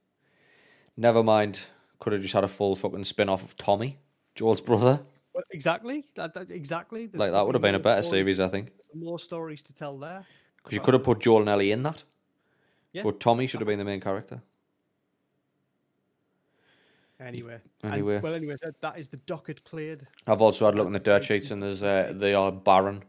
[0.97, 1.63] Never mind.
[1.99, 3.99] Could have just had a full fucking spin off of Tommy,
[4.37, 5.05] Joel's brother.
[5.33, 6.05] Well, exactly.
[6.15, 7.07] That, that exactly.
[7.07, 8.71] There's Like that would have been a better stories- series, I think.
[8.95, 10.25] More stories to tell there.
[10.59, 12.05] Because you could have put Joel and Ellie in that.
[12.93, 13.03] Yeah.
[13.03, 14.41] But Tommy should have been the main character.
[17.21, 17.59] Anyway.
[17.83, 18.19] and- Anyway.
[18.21, 20.07] well, anyway, that, that is the docket cleared.
[20.27, 23.05] I've also had a look in the dirt sheets and there's uh, they are barren.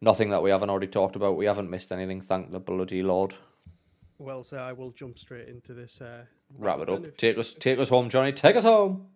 [0.00, 1.36] Nothing that we haven't already talked about.
[1.36, 3.34] We haven't missed anything, thank the bloody Lord.
[4.18, 6.00] Well, sir, I will jump straight into this.
[6.00, 6.24] Uh,
[6.58, 7.04] Wrap it up.
[7.04, 8.32] If- Take us take us home, Johnny.
[8.32, 9.06] Take us home.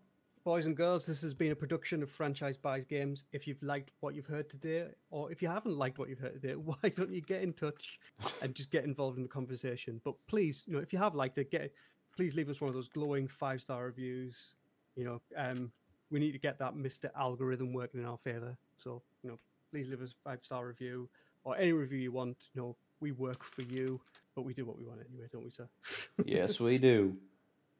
[0.44, 3.24] Boys and girls, this has been a production of Franchise Buys Games.
[3.32, 6.40] If you've liked what you've heard today, or if you haven't liked what you've heard
[6.40, 7.98] today, why don't you get in touch
[8.40, 10.00] and just get involved in the conversation?
[10.04, 11.70] But please, you know, if you have liked it, get
[12.18, 14.54] please leave us one of those glowing five star reviews.
[14.96, 15.70] You know, um,
[16.10, 18.56] we need to get that Mister Algorithm working in our favor.
[18.76, 19.38] So, you know,
[19.70, 21.08] please leave us a five star review
[21.44, 22.48] or any review you want.
[22.54, 24.00] You know, we work for you,
[24.34, 25.68] but we do what we want anyway, don't we, sir?
[26.24, 27.16] yes, we do.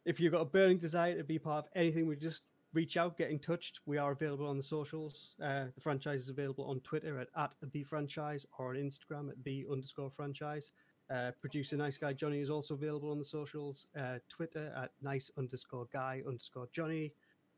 [0.05, 3.19] if you've got a burning desire to be part of anything, we just reach out,
[3.19, 3.73] get in touch.
[3.86, 5.35] We are available on the socials.
[5.43, 9.43] Uh, the franchise is available on Twitter at, at the franchise or on Instagram at
[9.43, 10.70] the underscore franchise.
[11.10, 13.86] Uh, producer Nice Guy Johnny is also available on the socials.
[13.98, 17.12] Uh, Twitter at nice underscore guy underscore Johnny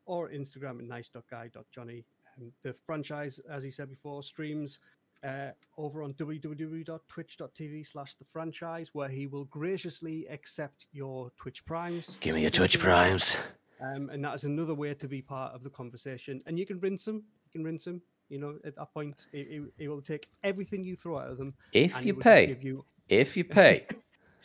[0.07, 2.05] or Instagram at nice.guy.johnny.
[2.39, 4.79] Um, the franchise, as he said before, streams
[5.25, 12.17] uh, over on www.twitch.tv slash the franchise, where he will graciously accept your Twitch primes.
[12.21, 13.37] Give me your Twitch primes.
[13.81, 16.43] Um, and that is another way to be part of the conversation.
[16.47, 17.17] And you can rinse them.
[17.17, 18.03] You can rinse them.
[18.31, 21.37] You know, at that point, it, it, it will take everything you throw out of
[21.37, 21.53] them.
[21.73, 22.57] If you pay.
[22.63, 23.87] you, If you pay.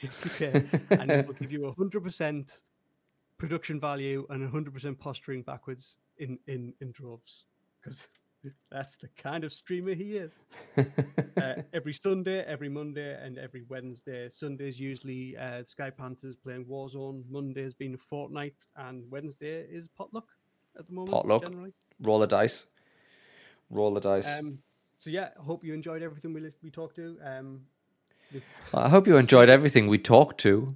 [0.02, 2.64] if you pay, and it will give you hundred percent
[3.38, 7.46] production value and hundred percent posturing backwards in in in droves
[7.80, 8.08] because
[8.72, 10.34] that's the kind of streamer he is.
[10.78, 14.30] uh, every Sunday, every Monday, and every Wednesday.
[14.30, 17.24] Sundays usually uh, Sky Panthers playing Warzone.
[17.30, 20.28] Monday's been Fortnite, and Wednesday is Potluck
[20.78, 21.12] at the moment.
[21.12, 21.44] Potluck.
[21.44, 21.74] generally.
[22.02, 22.66] Roll the dice.
[23.70, 24.28] Roll the dice.
[24.28, 24.60] Um,
[24.98, 27.18] so yeah, hope you enjoyed everything we lis- we talked to.
[27.24, 27.62] Um,
[28.32, 28.42] the-
[28.74, 30.76] I hope you enjoyed everything we talked to.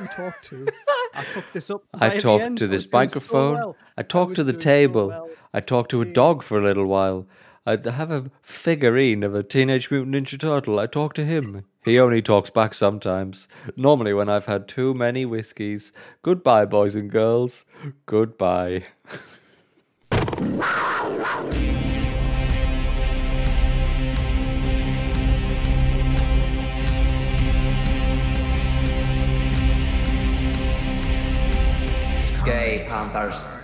[0.00, 0.66] we talked to.
[1.14, 1.82] I fucked this up.
[1.94, 2.58] I right at the talked end.
[2.58, 3.54] to I this so microphone.
[3.54, 3.76] well.
[3.96, 5.08] I talked to the so table.
[5.08, 5.30] well.
[5.52, 7.26] I talked to a dog for a little while.
[7.66, 10.78] I have a figurine of a Teenage Mutant Ninja Turtle.
[10.80, 11.64] I talk to him.
[11.84, 13.48] He only talks back sometimes.
[13.76, 15.92] Normally, when I've had too many whiskies.
[16.22, 17.66] Goodbye, boys and girls.
[18.06, 18.84] Goodbye.
[32.44, 33.59] Gay Panthers.